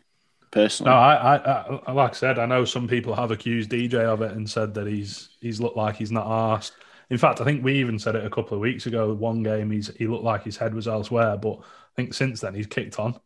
[0.52, 0.92] personally.
[0.92, 4.22] No, I, I, I, like I said, I know some people have accused DJ of
[4.22, 6.74] it and said that he's he's looked like he's not asked.
[7.10, 9.14] In fact, I think we even said it a couple of weeks ago.
[9.14, 12.54] One game, he's he looked like his head was elsewhere, but I think since then
[12.54, 13.20] he's kicked on.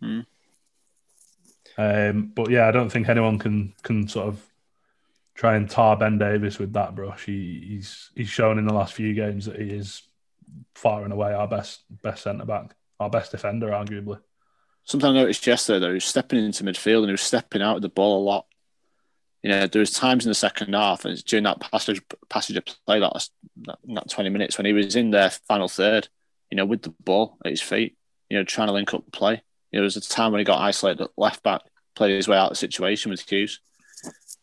[0.00, 0.20] Hmm.
[1.76, 4.42] Um, but yeah, I don't think anyone can can sort of
[5.34, 7.24] try and tar Ben Davies with that brush.
[7.24, 10.02] He, he's he's shown in the last few games that he is
[10.74, 14.20] far and away our best best centre back, our best defender, arguably.
[14.84, 17.76] Something I noticed yesterday, though, he was stepping into midfield and he was stepping out
[17.76, 18.46] of the ball a lot.
[19.42, 22.56] You know, there was times in the second half, and it's during that passage passage
[22.56, 23.28] of play, that,
[23.66, 26.08] that, 20 minutes, when he was in their final third,
[26.50, 27.96] you know, with the ball at his feet,
[28.30, 29.42] you know, trying to link up play.
[29.70, 31.62] You know, there was a time when he got isolated at left back,
[31.94, 33.60] played his way out of the situation with Hughes.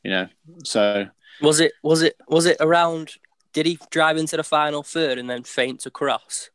[0.04, 0.28] You know,
[0.64, 1.08] so
[1.42, 1.74] Was it?
[1.84, 2.16] Was it?
[2.28, 3.14] Was it around?
[3.54, 6.50] Did he drive into the final third and then feint across?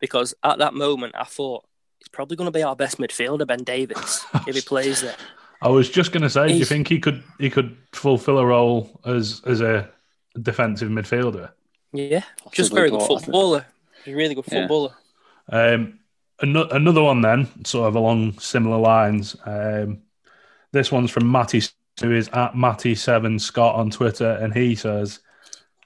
[0.00, 1.64] Because at that moment, I thought
[1.98, 5.16] he's probably going to be our best midfielder, Ben Davies, if he plays there.
[5.62, 8.46] I was just going to say, do you think he could he could fulfill a
[8.46, 9.90] role as as a
[10.40, 11.50] defensive midfielder?
[11.92, 12.20] Yeah,
[12.52, 13.66] just Possibly, very good but footballer.
[14.04, 14.60] He's a really good Yeah.
[14.60, 14.94] footballer.
[15.50, 16.00] Um,
[16.42, 19.34] ano- another one then, sort of along similar lines.
[19.46, 20.02] Um,
[20.72, 21.62] this one's from Matty,
[22.00, 25.20] who is at Matty7 Scott on Twitter, and he says,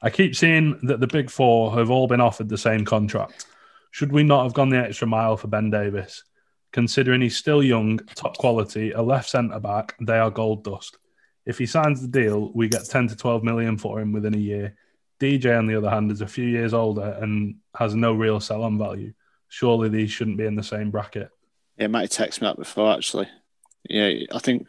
[0.02, 3.46] I keep seeing that the big four have all been offered the same contract.
[3.90, 6.24] Should we not have gone the extra mile for Ben Davies?
[6.72, 10.96] Considering he's still young, top quality, a left centre back, they are gold dust.
[11.44, 14.38] If he signs the deal, we get 10 to 12 million for him within a
[14.38, 14.76] year.
[15.18, 18.62] DJ, on the other hand, is a few years older and has no real sell
[18.62, 19.12] on value.
[19.48, 21.30] Surely these shouldn't be in the same bracket.
[21.76, 23.28] Yeah, Matty texted me that before actually.
[23.88, 24.66] Yeah, I think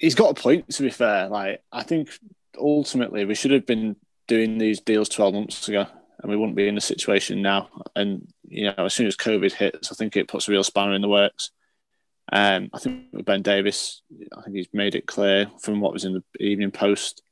[0.00, 1.28] he's got a point to be fair.
[1.28, 2.10] Like, I think
[2.58, 3.96] ultimately we should have been
[4.26, 5.86] doing these deals 12 months ago
[6.20, 7.68] and we wouldn't be in the situation now.
[7.94, 10.94] And, you know, as soon as COVID hits, I think it puts a real spanner
[10.94, 11.50] in the works.
[12.32, 14.02] Um, I think with Ben Davies,
[14.36, 17.22] I think he's made it clear from what was in the Evening Post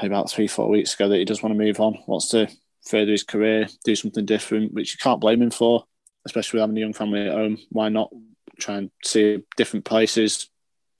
[0.00, 2.48] about three, four weeks ago that he does want to move on, wants to
[2.86, 5.84] further his career, do something different, which you can't blame him for,
[6.26, 7.58] especially with having a young family at home.
[7.70, 8.10] Why not
[8.58, 10.48] try and see different places?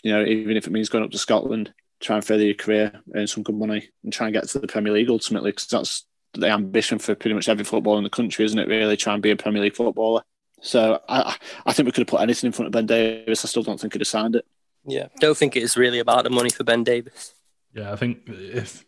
[0.03, 3.01] You know, even if it means going up to Scotland, try and further your career,
[3.15, 6.05] earn some good money, and try and get to the Premier League ultimately, because that's
[6.35, 8.69] the ambition for pretty much every footballer in the country, isn't it?
[8.69, 10.23] Really, try and be a Premier League footballer.
[10.61, 11.37] So I,
[11.67, 13.45] I think we could have put anything in front of Ben Davies.
[13.45, 14.47] I still don't think he'd have signed it.
[14.85, 17.35] Yeah, don't think it's really about the money for Ben Davies.
[17.75, 18.85] Yeah, I think if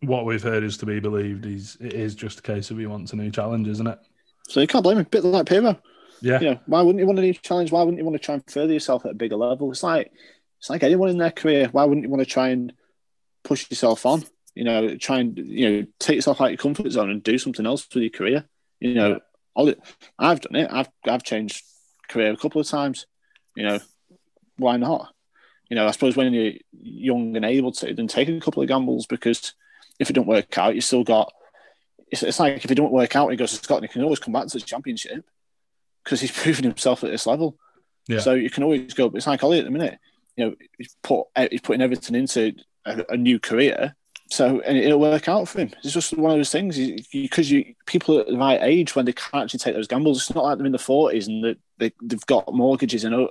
[0.00, 2.86] what we've heard is to be believed, he's it is just a case of he
[2.86, 3.98] wants a new challenge, isn't it?
[4.48, 5.06] So you can't blame him.
[5.06, 5.78] A bit like Pirro.
[6.20, 6.40] Yeah.
[6.40, 7.72] You know, why wouldn't you want a new challenge?
[7.72, 9.70] Why wouldn't you want to try and further yourself at a bigger level?
[9.70, 10.12] It's like
[10.58, 11.68] it's like anyone in their career.
[11.70, 12.72] Why wouldn't you want to try and
[13.44, 14.24] push yourself on?
[14.54, 17.38] You know, try and you know take yourself out of your comfort zone and do
[17.38, 18.44] something else with your career.
[18.80, 19.20] You know,
[19.54, 19.80] all it,
[20.18, 20.70] I've done it.
[20.70, 21.62] I've I've changed
[22.08, 23.06] career a couple of times.
[23.54, 23.78] You know,
[24.56, 25.12] why not?
[25.68, 28.68] You know, I suppose when you're young and able to, then take a couple of
[28.68, 29.52] gambles because
[29.98, 31.32] if it don't work out, you still got.
[32.08, 34.20] It's, it's like if it don't work out he goes to Scotland, he can always
[34.20, 35.24] come back to the championship
[36.06, 37.58] because he's proven himself at this level.
[38.08, 38.20] Yeah.
[38.20, 39.10] So you can always go.
[39.14, 39.98] It's like Ollie at the minute.
[40.36, 42.54] You know, he's put he's putting everything into
[42.84, 43.96] a, a new career.
[44.28, 45.70] So and it'll work out for him.
[45.82, 46.76] It's just one of those things
[47.12, 50.18] because you, you, people at the right age when they can't actually take those gambles.
[50.18, 53.28] It's not like they're in the forties and they, they they've got mortgages and you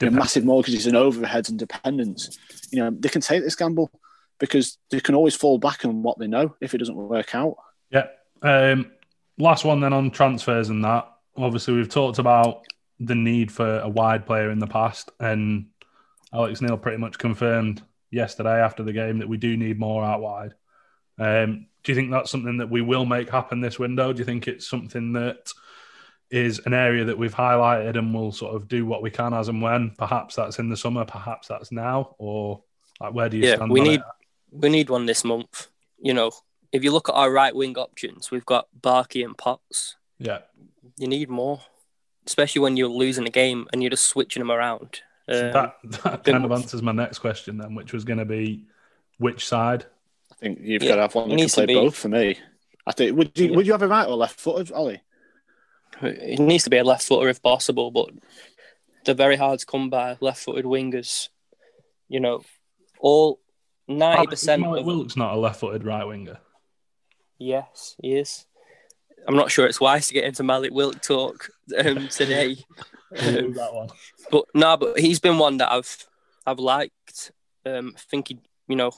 [0.00, 2.38] know, massive mortgages and overheads and dependents.
[2.70, 3.90] You know they can take this gamble
[4.38, 7.56] because they can always fall back on what they know if it doesn't work out.
[7.90, 8.06] Yeah.
[8.42, 8.90] Um,
[9.38, 11.08] last one then on transfers and that.
[11.38, 12.66] Obviously, we've talked about
[13.00, 15.66] the need for a wide player in the past, and
[16.32, 20.20] Alex Neil pretty much confirmed yesterday after the game that we do need more out
[20.20, 20.54] wide.
[21.18, 24.12] Um, do you think that's something that we will make happen this window?
[24.12, 25.52] Do you think it's something that
[26.30, 29.48] is an area that we've highlighted and we'll sort of do what we can as
[29.48, 29.90] and when?
[29.96, 32.62] Perhaps that's in the summer, perhaps that's now, or
[33.00, 33.70] like where do you yeah, stand?
[33.70, 34.06] we need it?
[34.50, 35.68] we need one this month.
[36.00, 36.30] You know,
[36.72, 39.96] if you look at our right wing options, we've got Barkey and Potts.
[40.18, 40.38] Yeah,
[40.96, 41.60] you need more,
[42.26, 45.00] especially when you're losing a game and you're just switching them around.
[45.30, 48.24] So Um, that that kind of answers my next question then, which was going to
[48.24, 48.64] be
[49.18, 49.86] which side?
[50.32, 51.74] I think you've Yeah, got to have one it that can needs to play be-
[51.74, 52.38] both for me.
[52.86, 53.56] I think would you Yeah.
[53.56, 55.02] would you have a right or left footed, Ollie?
[56.00, 58.10] It needs to be a left footer if possible, but
[59.04, 60.16] they're very hard to come by.
[60.20, 61.28] Left footed wingers,
[62.08, 62.42] you know,
[63.00, 63.40] all
[63.88, 64.62] ninety percent.
[64.62, 66.38] Mallik Wilks not a left-footed right winger.
[67.38, 68.46] Yes, he is.
[69.28, 72.56] I'm not sure it's wise to get into Malik Wilk talk um, today,
[73.16, 73.88] Um, do that one.
[74.30, 76.06] but no, but he's been one that I've
[76.46, 77.30] I've liked.
[77.66, 78.90] Um, I think he, you know,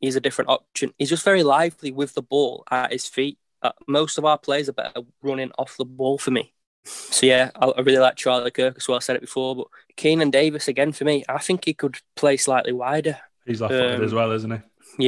[0.00, 0.92] he's a different option.
[0.98, 3.38] He's just very lively with the ball at his feet.
[3.62, 6.54] Uh, most of our players are better running off the ball for me.
[6.86, 8.96] So yeah, I, I really like Charlie Kirk as well.
[8.96, 9.66] I said it before, but
[9.96, 11.24] Keinan Davis again for me.
[11.28, 13.18] I think he could play slightly wider.
[13.46, 14.58] He's left-footed um, as well, isn't he?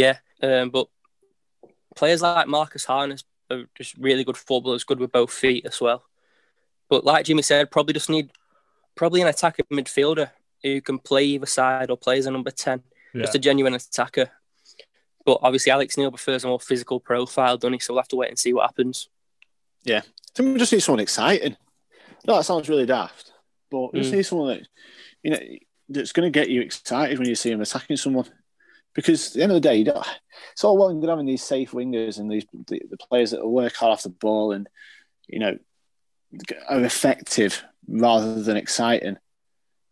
[0.01, 0.89] Yeah, um, but
[1.95, 6.05] players like Marcus Harness are just really good footballers, good with both feet as well.
[6.89, 8.31] But like Jimmy said, probably just need
[8.95, 10.31] probably an attacking midfielder
[10.63, 12.83] who can play either side or play as a number ten,
[13.15, 13.23] Yeah.
[13.23, 14.31] just a genuine attacker.
[15.25, 17.79] But obviously, Alex Neil prefers a more physical profile, doesn't he?
[17.81, 19.09] So we'll have to wait and see what happens.
[19.89, 20.03] I
[20.35, 21.57] think we just need someone exciting.
[22.27, 23.33] No, that sounds really daft,
[23.71, 24.17] but we just Mm.
[24.17, 24.69] need someone that
[25.23, 25.39] you know
[25.89, 28.27] that's going to get you excited when you see him attacking someone.
[28.97, 30.05] Because at the end of the day, you don't,
[30.53, 33.43] it's all well and good having these safe wingers and these the, the players that
[33.43, 34.69] will work hard off the ball and
[35.29, 35.59] you know
[36.69, 39.19] are effective rather than exciting.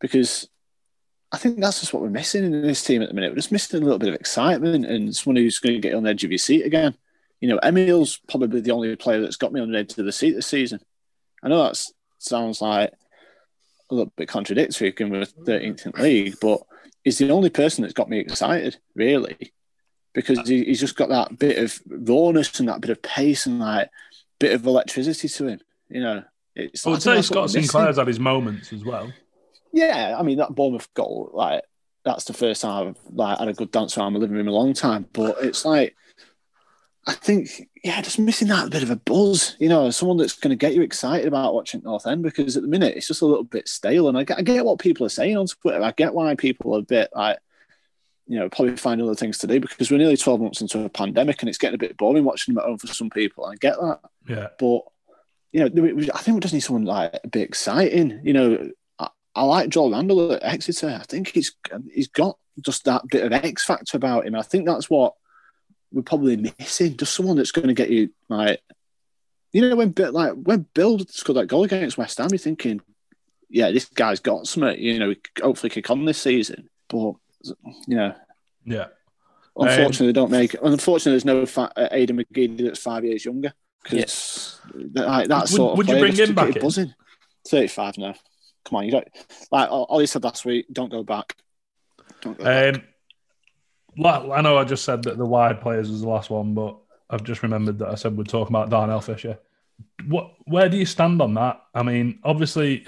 [0.01, 0.49] Because
[1.33, 3.31] I think that's just what we're missing in this team at the minute.
[3.31, 6.05] We're just missing a little bit of excitement and someone who's going to get on
[6.05, 6.97] the edge of your seat again.
[7.41, 10.13] You know, Emil's probably the only player that's got me on the edge of the
[10.13, 10.81] seat this season.
[11.43, 11.85] I know that
[12.19, 12.93] sounds like
[13.91, 16.63] a little bit contradictory given we're 13th in league, but
[17.05, 19.53] he's the only person that's got me excited, really,
[20.15, 23.61] because he, he's just got that bit of rawness and that bit of pace and
[23.61, 23.91] like
[24.41, 25.61] bit of electricity to him.
[25.89, 26.25] You know,
[26.57, 27.51] it's I would say Scott.
[27.51, 29.13] Sinclair's had his moments as well.
[29.73, 31.63] Yeah, I mean that Bournemouth goal, like
[32.05, 34.53] that's the first time I've like had a good dance around my living room in
[34.53, 35.07] a long time.
[35.13, 35.95] But it's like
[37.07, 40.51] I think, yeah, just missing that bit of a buzz, you know, someone that's going
[40.51, 43.27] to get you excited about watching North End because at the minute it's just a
[43.27, 44.09] little bit stale.
[44.09, 45.83] And I get, I get what people are saying on Twitter.
[45.83, 47.39] I get why people are a bit like
[48.27, 50.89] you know, probably find other things to do because we're nearly 12 months into a
[50.89, 53.45] pandemic and it's getting a bit boring watching them at home for some people.
[53.45, 54.01] I get that.
[54.27, 54.49] Yeah.
[54.59, 54.83] But,
[55.53, 58.21] you know, I think we just need someone like a bit exciting.
[58.25, 60.99] You know, I, I like Joel Randall at Exeter.
[61.01, 61.55] I think he's
[61.93, 64.35] he's got just that bit of X factor about him.
[64.35, 65.15] I think that's what
[65.95, 66.97] we're probably missing.
[66.97, 68.61] Just someone that's going to get you like,
[69.53, 72.81] you know, when like when Bill scored that goal against West Ham, you're thinking,
[73.49, 74.79] yeah, this guy's got something.
[74.79, 76.69] You know, hopefully kick on this season.
[76.89, 77.15] But
[77.87, 78.15] you know,
[78.65, 78.87] yeah.
[79.57, 80.57] Unfortunately, um, they don't make.
[80.61, 85.05] Unfortunately, there's no fa- uh, Aiden McGeady that's five years younger because yeah.
[85.05, 86.59] like, that sort of would you bring him back?
[86.61, 86.93] Buzzing.
[87.47, 88.15] Thirty-five now.
[88.65, 89.07] Come on, you don't
[89.53, 90.67] like Ollie said last week.
[90.73, 91.37] Don't go back.
[92.21, 92.85] Don't go um, back.
[94.03, 96.77] I know I just said that the wide players was the last one, but
[97.11, 99.39] I've just remembered that I said we'd talk about Darnell Fisher.
[100.07, 100.35] What?
[100.45, 101.63] Where do you stand on that?
[101.75, 102.87] I mean, obviously,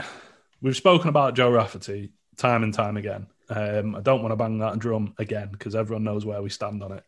[0.60, 3.26] we've spoken about Joe Rafferty time and time again.
[3.48, 6.82] Um, I don't want to bang that drum again because everyone knows where we stand
[6.82, 7.04] on it.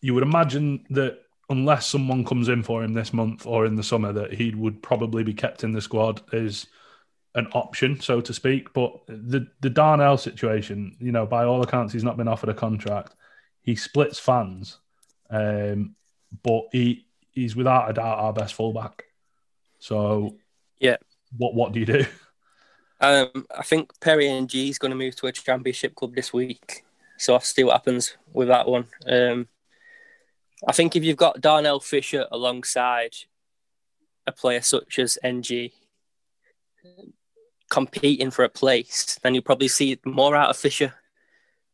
[0.00, 3.82] You would imagine that unless someone comes in for him this month or in the
[3.82, 6.66] summer, that he would probably be kept in the squad as
[7.34, 8.72] an option, so to speak.
[8.72, 12.54] But the the Darnell situation, you know, by all accounts, he's not been offered a
[12.54, 13.14] contract.
[13.68, 14.78] He splits fans,
[15.28, 15.94] um,
[16.42, 19.04] but he he's without a doubt our best fullback.
[19.78, 20.36] So,
[20.80, 20.96] yeah,
[21.36, 22.06] what what do you do?
[22.98, 26.82] Um, I think Perry Ng is going to move to a championship club this week,
[27.18, 28.86] so I'll see what happens with that one.
[29.06, 29.48] Um,
[30.66, 33.16] I think if you've got Darnell Fisher alongside
[34.26, 35.70] a player such as Ng
[37.68, 40.94] competing for a place, then you'll probably see more out of Fisher.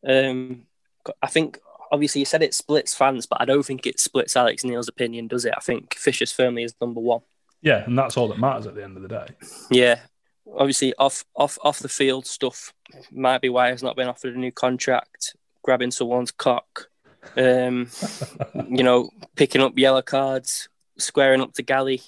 [0.04, 0.66] Um,
[1.22, 1.60] I think
[1.94, 5.28] obviously you said it splits fans, but I don't think it splits Alex Neil's opinion,
[5.28, 5.54] does it?
[5.56, 7.20] I think Fisher's firmly is number one.
[7.62, 9.26] Yeah, and that's all that matters at the end of the day.
[9.70, 10.00] Yeah,
[10.58, 12.74] obviously off off off the field stuff
[13.10, 16.88] might be why he's not been offered a new contract, grabbing someone's cock,
[17.36, 17.88] um,
[18.68, 20.68] you know, picking up yellow cards,
[20.98, 22.02] squaring up to galley,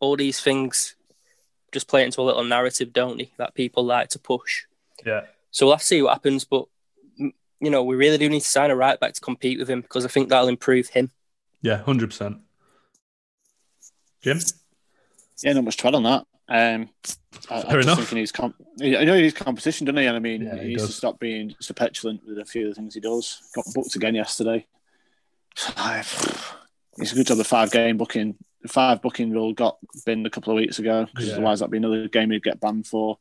[0.00, 0.94] all these things
[1.72, 3.32] just play into a little narrative, don't they?
[3.38, 4.62] That people like to push.
[5.04, 5.22] Yeah.
[5.50, 6.66] So we'll have to see what happens, but
[7.62, 9.82] you know, we really do need to sign a right back to compete with him
[9.82, 11.12] because I think that'll improve him.
[11.62, 12.38] Yeah, hundred percent.
[14.20, 14.40] Jim.
[15.42, 16.26] Yeah, not much tread on that.
[16.48, 16.90] Um,
[17.48, 17.98] I, Fair I enough.
[17.98, 20.06] Thinking he's com- I know he's competition, doesn't he?
[20.06, 22.68] And I mean, yeah, he, he needs to stop being so petulant with a few
[22.68, 23.40] of the things he does.
[23.54, 24.66] Got booked again yesterday.
[26.98, 28.34] It's a good job the five game booking,
[28.68, 31.32] five booking rule got binned a couple of weeks ago because yeah.
[31.32, 33.16] otherwise that'd be another game he'd get banned for.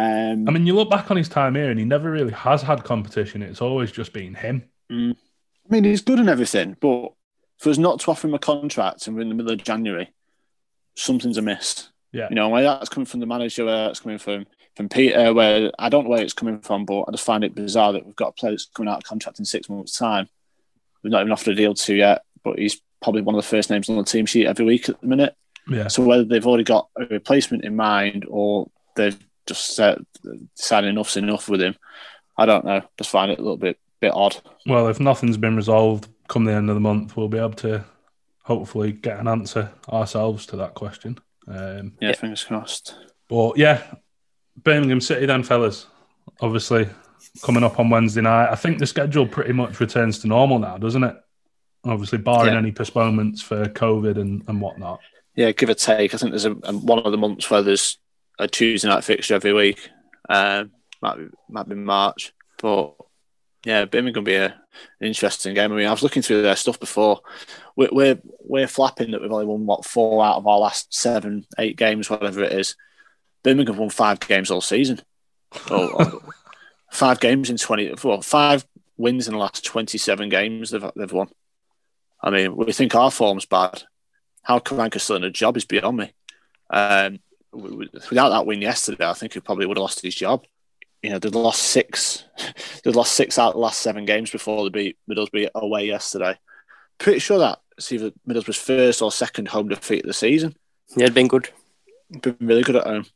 [0.00, 2.62] Um, I mean, you look back on his time here, and he never really has
[2.62, 3.42] had competition.
[3.42, 4.64] It's always just been him.
[4.90, 5.12] Mm.
[5.12, 7.12] I mean, he's good and everything, but
[7.58, 10.10] for us not to offer him a contract and we're in the middle of January,
[10.96, 11.90] something's amiss.
[12.12, 12.28] Yeah.
[12.30, 15.70] You know, where that's coming from the manager, where that's coming from from Peter, where
[15.78, 18.16] I don't know where it's coming from, but I just find it bizarre that we've
[18.16, 20.28] got a player that's coming out of contract in six months' time.
[21.02, 23.68] We've not even offered a deal to yet, but he's probably one of the first
[23.68, 25.36] names on the team sheet every week at the minute.
[25.68, 25.88] Yeah.
[25.88, 29.18] So whether they've already got a replacement in mind or they've
[29.50, 29.98] just said
[30.56, 31.74] decided enough's enough with him,
[32.36, 32.82] I don't know.
[32.96, 34.36] Just find it a little bit bit odd.
[34.66, 37.84] Well, if nothing's been resolved come the end of the month, we'll be able to
[38.44, 41.18] hopefully get an answer ourselves to that question.
[41.46, 42.94] Um, yeah, fingers crossed.
[43.28, 43.82] But yeah,
[44.56, 45.86] Birmingham City then, fellas.
[46.40, 46.88] Obviously,
[47.42, 48.50] coming up on Wednesday night.
[48.50, 51.16] I think the schedule pretty much returns to normal now, doesn't it?
[51.84, 52.58] Obviously, barring yeah.
[52.58, 55.00] any postponements for COVID and, and whatnot.
[55.34, 56.14] Yeah, give or take.
[56.14, 57.98] I think there's a, a, one of the months where there's
[58.40, 59.90] a Tuesday night fixture every week.
[60.28, 60.72] Um,
[61.02, 62.94] might be might be March, but
[63.64, 65.72] yeah, Birmingham be a, an interesting game.
[65.72, 67.20] I mean, I was looking through their stuff before.
[67.76, 71.46] We're, we're, we're flapping that we've only won what four out of our last seven,
[71.58, 72.74] eight games, whatever it is.
[73.42, 75.02] Birmingham won five games all season.
[75.70, 76.20] oh,
[76.90, 77.92] five games in twenty.
[78.02, 78.66] Well, five
[78.96, 81.28] wins in the last twenty-seven games they've they've won.
[82.22, 83.82] I mean, we think our form's bad.
[84.42, 86.12] How Karanka's still in a job is beyond me.
[86.70, 87.18] Um,
[87.52, 90.44] without that win yesterday, I think he probably would have lost his job
[91.02, 92.24] you know, they'd lost six.
[92.84, 96.38] They'd lost six out of the last seven games before they beat Middlesbrough away yesterday.
[96.98, 100.54] Pretty sure that it's either Middlesbrough's first or second home defeat of the season.
[100.96, 101.48] Yeah, it'd been good.
[102.22, 103.06] Been really good at home.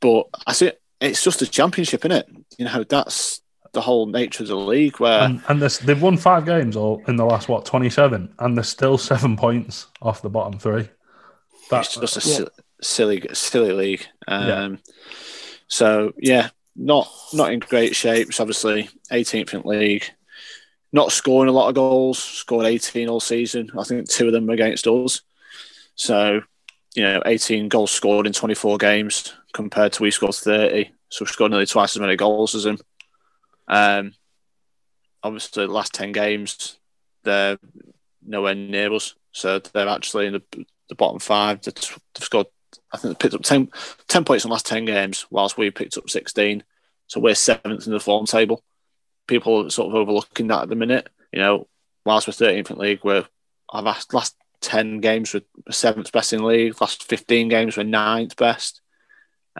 [0.00, 2.28] But I see it's just a championship, isn't it?
[2.58, 3.40] You know, that's
[3.72, 5.00] the whole nature of the league.
[5.00, 8.34] Where and, and this, they've won five games all in the last what twenty seven,
[8.38, 10.88] and they're still seven points off the bottom three.
[11.70, 12.48] That's just a yeah.
[12.82, 14.06] Silly, silly league.
[14.28, 14.76] Um, yeah.
[15.68, 18.28] So yeah, not not in great shape.
[18.38, 20.04] Obviously 18th in league.
[20.92, 22.18] Not scoring a lot of goals.
[22.18, 23.70] Scored 18 all season.
[23.78, 25.22] I think two of them were against us.
[25.94, 26.40] So,
[26.96, 30.90] you know, 18 goals scored in 24 games compared to we scored 30.
[31.08, 32.78] So we scored nearly twice as many goals as him.
[33.68, 34.14] Um,
[35.22, 36.78] obviously the last ten games
[37.22, 37.58] they're
[38.26, 40.42] nowhere near us, so they're actually in the,
[40.88, 41.60] the bottom five.
[41.60, 41.74] They've
[42.18, 42.46] scored,
[42.92, 43.70] I think they picked up 10,
[44.08, 46.64] 10 points in the last ten games, whilst we picked up sixteen.
[47.06, 48.62] So we're seventh in the form table.
[49.26, 51.08] People are sort of overlooking that at the minute.
[51.32, 51.68] You know,
[52.04, 53.26] whilst we're 13th in the league, we're
[53.68, 56.80] our last, last 10 games were seventh best in league.
[56.80, 58.80] Last 15 games were ninth best.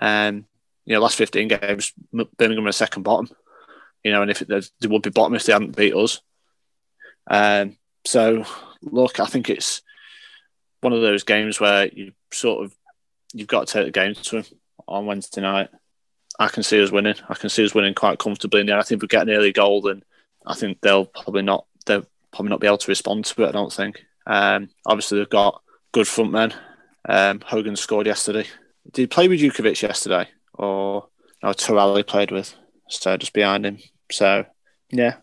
[0.00, 0.46] Um,
[0.84, 1.92] you know, last 15 games,
[2.36, 3.30] Birmingham were second bottom.
[4.04, 6.20] You know, and if it, they would be bottom if they hadn't beat us.
[7.28, 8.44] Um, so,
[8.82, 9.82] look, I think it's
[10.80, 12.74] one of those games where you sort of
[13.32, 14.44] you've got to take the game to them
[14.86, 15.68] on Wednesday night.
[16.38, 17.16] I can see us winning.
[17.28, 18.60] I can see us winning quite comfortably.
[18.60, 20.02] And I think we get an early goal, then
[20.46, 23.48] I think they'll probably not they'll probably not be able to respond to it.
[23.48, 24.04] I don't think.
[24.26, 25.62] Um, obviously, they've got
[25.92, 26.54] good front men.
[27.08, 28.46] Um, Hogan scored yesterday.
[28.92, 31.08] Did he play with Jutkiewicz yesterday, or
[31.42, 31.52] no?
[31.52, 32.54] Torelli played with,
[32.88, 33.78] so just behind him.
[34.10, 34.46] So
[34.90, 35.16] yeah,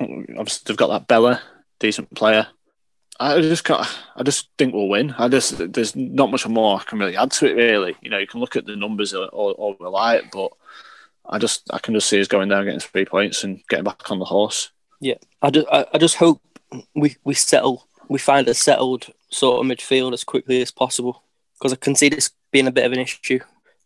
[0.00, 1.40] obviously they've got that Bela,
[1.78, 2.48] decent player.
[3.20, 3.86] I just can't,
[4.16, 5.14] I just think we'll win.
[5.18, 7.54] I just there's not much more I can really add to it.
[7.54, 10.52] Really, you know, you can look at the numbers or, or, rely it, but
[11.28, 14.10] I just I can just see us going there, getting three points, and getting back
[14.10, 14.70] on the horse.
[15.00, 16.40] Yeah, I just I, I just hope
[16.94, 21.22] we we settle we find a settled sort of midfield as quickly as possible
[21.58, 23.40] because I can see this being a bit of an issue.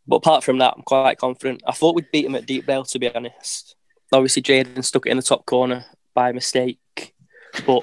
[0.07, 1.63] But apart from that, I'm quite confident.
[1.67, 3.77] I thought we'd beat him at Deepdale, to be honest.
[4.11, 7.15] Obviously, Jayden stuck it in the top corner by mistake.
[7.67, 7.83] But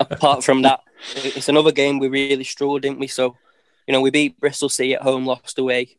[0.00, 0.80] apart from that,
[1.14, 3.06] it's another game we really struggled, didn't we?
[3.06, 3.36] So,
[3.86, 5.96] you know, we beat Bristol City at home, lost away,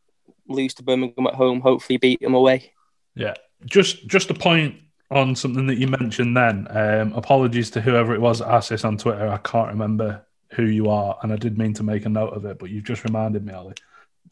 [0.47, 2.73] lose to Birmingham at home, hopefully beat them away.
[3.15, 3.33] Yeah.
[3.65, 4.75] Just just a point
[5.13, 6.67] on something that you mentioned then.
[6.69, 9.27] Um, apologies to whoever it was that asked this on Twitter.
[9.27, 12.45] I can't remember who you are, and I did mean to make a note of
[12.45, 13.75] it, but you've just reminded me, Ollie.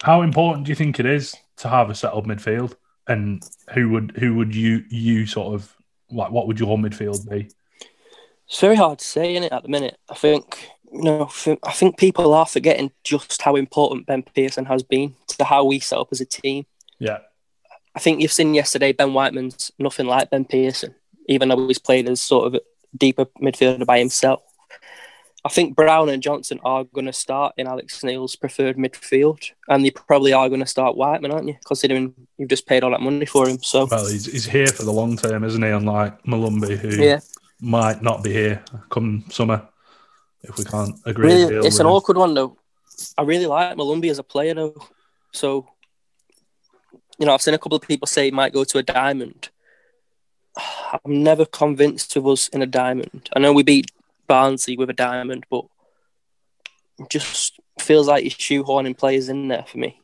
[0.02, 2.76] How important do you think it is to have a settled midfield?
[3.08, 3.44] And
[3.74, 5.76] who would who would you you sort of
[6.10, 7.50] like what would your midfield be?
[8.52, 9.98] It's very hard to say, in it at the minute.
[10.10, 11.32] I think you know,
[11.64, 15.80] I think people are forgetting just how important Ben Pearson has been to how we
[15.80, 16.66] set up as a team.
[17.00, 17.20] Yeah.
[17.96, 20.94] I think you've seen yesterday Ben Whiteman's nothing like Ben Pearson,
[21.30, 22.62] even though he's played as sort of a
[22.98, 24.42] deeper midfielder by himself.
[25.46, 29.86] I think Browne and Johnson are going to start in Alex Neil's preferred midfield, and
[29.86, 31.56] they probably are going to start Whiteman, aren't you?
[31.66, 33.64] Considering you've just paid all that money for him.
[33.64, 35.70] So well, he's, he's here for the long term, isn't he?
[35.70, 37.22] Unlike Molumby, who yeah.
[37.62, 39.68] Might not be here come summer
[40.44, 41.28] if we can't agree.
[41.28, 41.92] Really, it's an him.
[41.92, 42.58] awkward one though.
[43.18, 44.76] I really like Molumby as a player though,
[45.32, 45.68] so
[47.20, 49.50] you know I've seen a couple of people say he might go to a diamond.
[50.58, 53.30] I'm never convinced of us in a diamond.
[53.36, 53.92] I know we beat
[54.28, 55.66] Barnsley with a diamond, but
[57.10, 60.00] just feels like he's shoehorning players in there for me.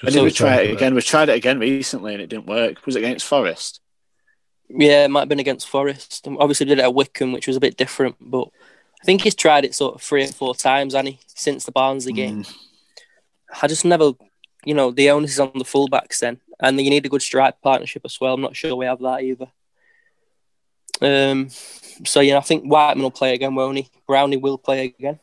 [0.00, 0.94] When did we try it again?
[0.94, 2.84] We tried it again recently and it didn't work.
[2.86, 3.80] Was it against Forest?
[4.68, 6.26] Yeah, it might have been against Forest.
[6.26, 8.48] Obviously, did it at Wycombe, which was a bit different, but
[9.02, 11.72] I think he's tried it sort of three or four times, and he since the
[11.72, 12.44] Barnsley game.
[12.44, 12.54] Mm.
[13.62, 14.12] I just never,
[14.64, 17.60] you know, the onus is on the fullbacks then, and you need a good strike
[17.60, 18.34] partnership as well.
[18.34, 19.46] I'm not sure we have that either.
[21.00, 21.50] Um,
[22.04, 23.88] so yeah, I think Whiteman will play again, won't he?
[24.06, 25.20] Brownie will play again.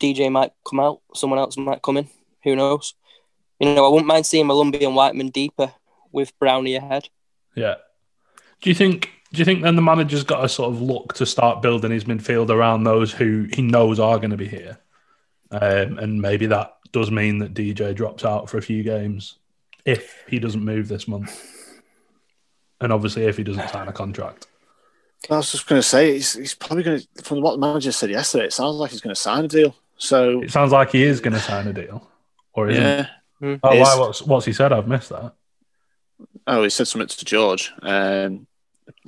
[0.00, 1.00] DJ might come out.
[1.14, 2.08] Someone else might come in.
[2.44, 2.94] Who knows?
[3.58, 5.72] You know, I wouldn't mind seeing Molumby and Whiteman deeper
[6.12, 7.08] with Brownie ahead.
[7.54, 7.76] Yeah.
[8.60, 9.10] Do you think?
[9.32, 12.04] Do you think then the manager's got to sort of look to start building his
[12.04, 14.78] midfield around those who he knows are going to be here,
[15.50, 19.36] um, and maybe that does mean that DJ drops out for a few games
[19.84, 21.82] if he doesn't move this month,
[22.80, 24.46] and obviously if he doesn't sign a contract.
[25.30, 27.22] I was just going to say he's, he's probably going to.
[27.22, 29.74] From what the manager said yesterday, it sounds like he's going to sign a deal.
[29.96, 32.08] So it sounds like he is going to sign a deal,
[32.52, 32.82] or isn't?
[32.82, 33.06] Yeah.
[33.42, 33.60] Mm.
[33.62, 33.96] Oh, why?
[33.98, 34.72] What's what's he said?
[34.72, 35.34] I've missed that.
[36.46, 37.72] Oh, he said something to George.
[37.82, 38.46] Um,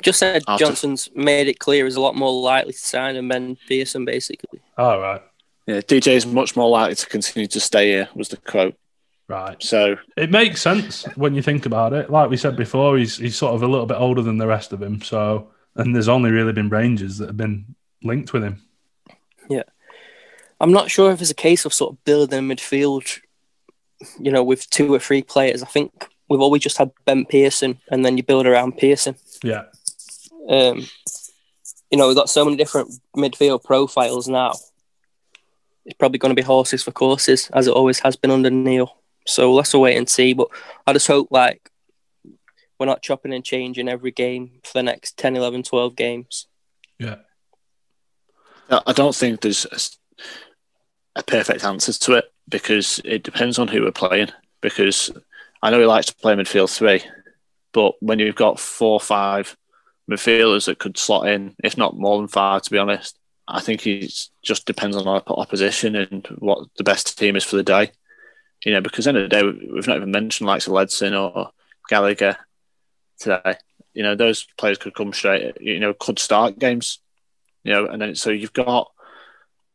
[0.03, 0.65] Just said after...
[0.65, 4.61] Johnson's made it clear he's a lot more likely to sign than Ben Pearson, basically.
[4.77, 5.23] All oh, right.
[5.67, 8.09] Yeah, DJ is much more likely to continue to stay here.
[8.15, 8.75] Was the quote.
[9.29, 9.63] Right.
[9.63, 12.11] So it makes sense when you think about it.
[12.11, 14.73] Like we said before, he's he's sort of a little bit older than the rest
[14.73, 15.01] of him.
[15.03, 18.63] So and there's only really been Rangers that have been linked with him.
[19.49, 19.63] Yeah,
[20.61, 23.21] I'm not sure if it's a case of sort of building a midfield,
[24.19, 25.63] you know, with two or three players.
[25.63, 29.15] I think we've always just had Ben Pearson, and then you build around Pearson.
[29.45, 29.65] Yeah.
[30.51, 30.85] Um,
[31.91, 34.53] you know, we've got so many different midfield profiles now.
[35.85, 38.97] It's probably going to be horses for courses, as it always has been under Neil.
[39.27, 40.35] So let's wait and see.
[40.35, 40.49] But
[40.87, 41.71] I just hope, like,
[42.79, 46.47] we're not chopping and changing every game for the next 10, 11, 12 games.
[46.99, 47.17] Yeah.
[48.69, 49.67] I don't think there's
[51.17, 54.31] a, a perfect answer to it because it depends on who we're playing.
[54.61, 55.11] Because
[55.63, 57.03] I know he likes to play midfield three,
[57.73, 59.57] but when you've got four five
[60.11, 63.19] midfielders that could slot in, if not more than five, to be honest.
[63.47, 67.57] I think it just depends on our opposition and what the best team is for
[67.57, 67.91] the day.
[68.65, 71.51] You know, because end of the day, we've not even mentioned likes of Ledson or
[71.89, 72.37] Gallagher
[73.19, 73.57] today.
[73.95, 75.57] You know, those players could come straight.
[75.61, 76.99] You know, could start games.
[77.65, 78.91] You know, and then so you've got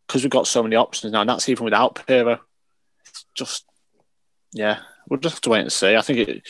[0.08, 2.02] because we've got so many options now, and that's even without.
[2.08, 3.66] It's just
[4.54, 4.80] yeah,
[5.10, 5.96] we'll just have to wait and see.
[5.96, 6.48] I think it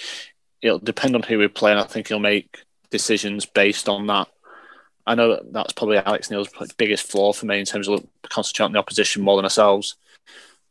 [0.62, 2.60] it'll depend on who we play, and I think he'll make
[2.90, 4.28] decisions based on that.
[5.08, 8.66] I know that that's probably Alex Neil's biggest flaw for me in terms of concentrating
[8.66, 9.96] on the opposition more than ourselves.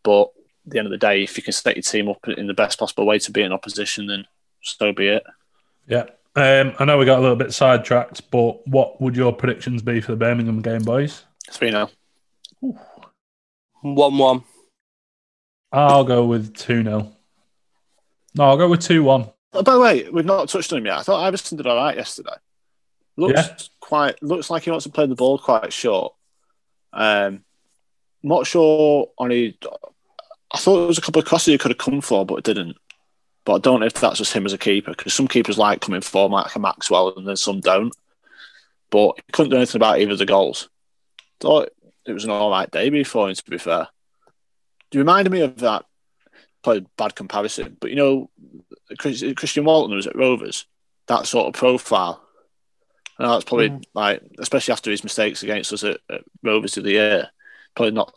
[0.03, 0.33] But
[0.67, 2.55] at the end of the day, if you can set your team up in the
[2.55, 4.27] best possible way to be in opposition, then
[4.62, 5.25] so be it.
[5.87, 6.07] Yeah.
[6.37, 10.01] Um, I know we got a little bit sidetracked, but what would your predictions be
[10.01, 11.25] for the Birmingham game, boys?
[11.51, 11.91] 3 0.
[13.83, 14.45] 1 1.
[15.71, 17.12] I'll go with 2 0.
[18.35, 19.31] No, I'll go with 2 1.
[19.55, 20.99] Oh, by the way, we've not touched on him yet.
[20.99, 22.35] I thought Iversen did all right yesterday.
[23.17, 23.57] Looks Yeah.
[23.81, 26.15] quite looks like he wants to play the ball quite short.
[26.93, 27.45] Um,
[28.23, 29.57] not sure on he.
[30.53, 32.45] I thought there was a couple of crosses he could have come for, but it
[32.45, 32.77] didn't.
[33.45, 35.81] But I don't know if that's just him as a keeper because some keepers like
[35.81, 37.95] coming for like a Maxwell and then some don't.
[38.91, 40.69] But he couldn't do anything about either of the goals.
[41.41, 41.71] Thought
[42.07, 43.35] it was an all right debut for him.
[43.35, 43.89] To be fair,
[44.93, 45.85] you reminded me of that.
[46.65, 48.31] Probably bad comparison, but you know,
[48.99, 50.67] Chris- Christian Walton was at Rovers.
[51.07, 52.21] That sort of profile.
[53.19, 53.85] And that's probably mm.
[53.95, 57.31] like, especially after his mistakes against us at, at Rovers of the year,
[57.77, 58.12] probably not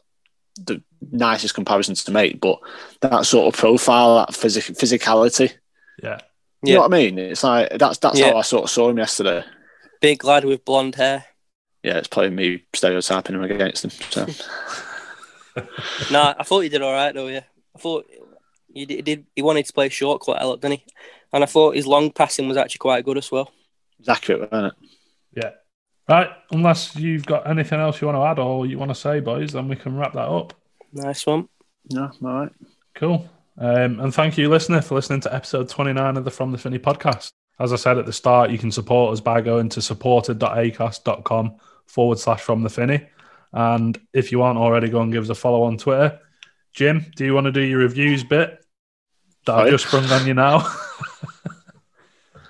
[0.55, 0.81] the
[1.11, 2.59] nicest comparison to make, but
[3.01, 5.53] that sort of profile, that physic- physicality.
[6.01, 6.19] Yeah.
[6.63, 7.19] You know what I mean?
[7.19, 8.31] It's like that's that's Yeah.
[8.31, 9.43] how I sort of saw him yesterday.
[10.01, 11.25] Big lad with blonde hair.
[11.83, 13.91] Yeah, it's probably me stereotyping him against him.
[14.09, 14.25] So
[16.11, 17.27] nah, I thought he did all right though.
[17.27, 17.43] Yeah,
[17.75, 18.09] I thought
[18.77, 18.95] he did.
[18.95, 20.85] He, did, he wanted to play short quite a lot, didn't he?
[21.33, 23.51] And I thought his long passing was actually quite good as well.
[23.99, 24.89] it's accurate, wasn't it?
[25.35, 25.51] Yeah.
[26.07, 26.29] Right.
[26.51, 29.51] Unless you've got anything else you want to add or you want to say, boys,
[29.51, 30.53] then we can wrap that up.
[30.93, 31.49] Nice one.
[31.91, 32.51] No, all right.
[32.95, 33.29] Cool.
[33.57, 36.79] Um, and thank you, listener, for listening to episode 29 of the From the Finney
[36.79, 37.31] podcast.
[37.59, 41.55] As I said at the start, you can support us by going to supporter.acast.com
[41.87, 43.07] forward slash from the Finney.
[43.51, 46.19] And if you aren't already, go and give us a follow on Twitter.
[46.73, 48.63] Jim, do you want to do your reviews bit
[49.47, 50.71] that I've just sprung on you now?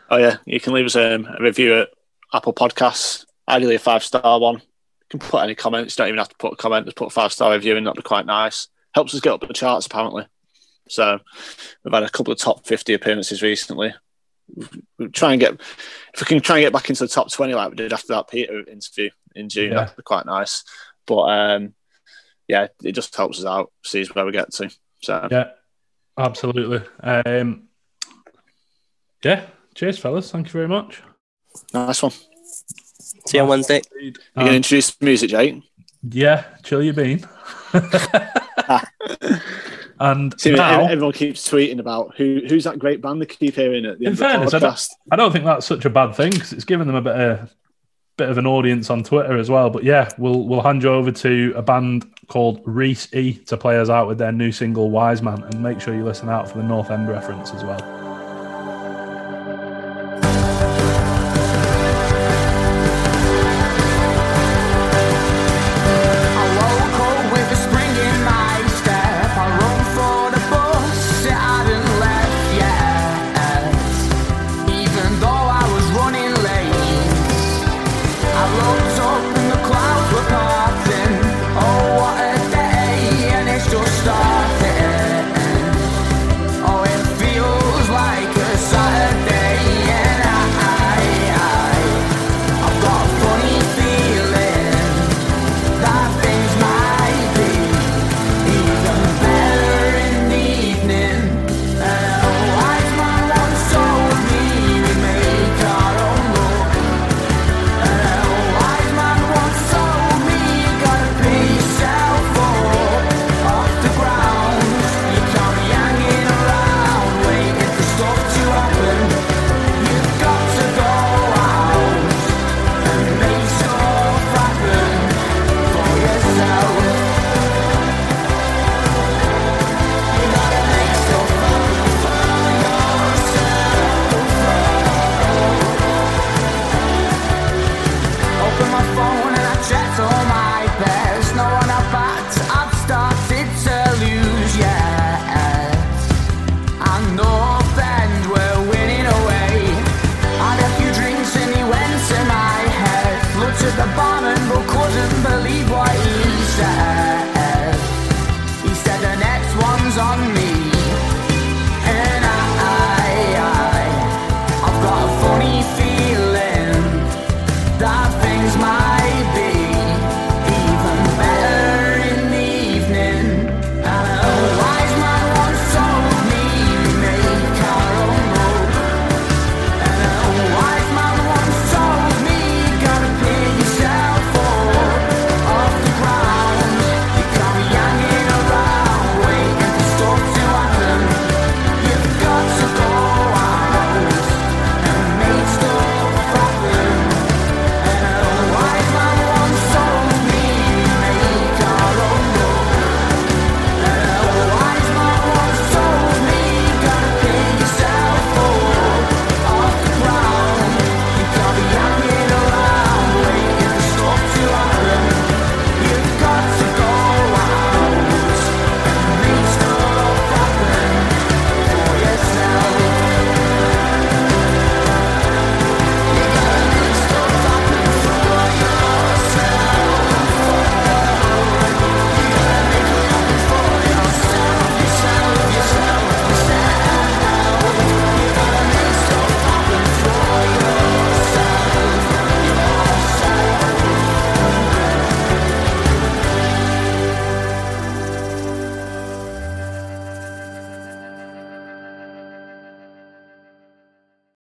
[0.09, 1.89] Oh yeah, you can leave us um, a review at
[2.33, 3.25] Apple Podcasts.
[3.47, 4.55] Ideally, a five star one.
[4.55, 4.61] You
[5.09, 5.97] can put any comments.
[5.97, 6.85] You don't even have to put a comment.
[6.85, 8.67] Just put a five star review, and that'd be quite nice.
[8.93, 10.25] Helps us get up the charts apparently.
[10.87, 11.19] So
[11.83, 13.93] we've had a couple of top fifty appearances recently.
[14.97, 15.59] We'll try and get
[16.13, 18.13] if we can try and get back into the top twenty like we did after
[18.13, 19.71] that Peter interview in June.
[19.71, 19.81] Yeah.
[19.81, 20.63] That'd be quite nice.
[21.05, 21.73] But um,
[22.47, 23.73] yeah, it just helps us out.
[23.83, 24.69] Sees where we get to.
[25.01, 25.49] So yeah,
[26.17, 26.81] absolutely.
[27.01, 27.63] Um,
[29.23, 29.45] yeah.
[29.75, 30.31] Cheers, fellas.
[30.31, 31.01] Thank you very much.
[31.73, 32.11] nice one.
[32.11, 33.81] See you on Wednesday.
[33.99, 35.61] You Um, can introduce music, Jake.
[36.09, 37.25] Yeah, chill your bean.
[39.99, 43.85] and See, now, everyone keeps tweeting about who who's that great band they keep hearing
[43.85, 44.89] at the in end fairness, of the don't, podcast.
[45.11, 47.53] I don't think that's such a bad thing because it's given them a bit of
[48.17, 49.69] bit of an audience on Twitter as well.
[49.69, 53.79] But yeah, we'll we'll hand you over to a band called Reese E to play
[53.79, 56.57] us out with their new single Wise Man, and make sure you listen out for
[56.57, 58.06] the North End reference as well.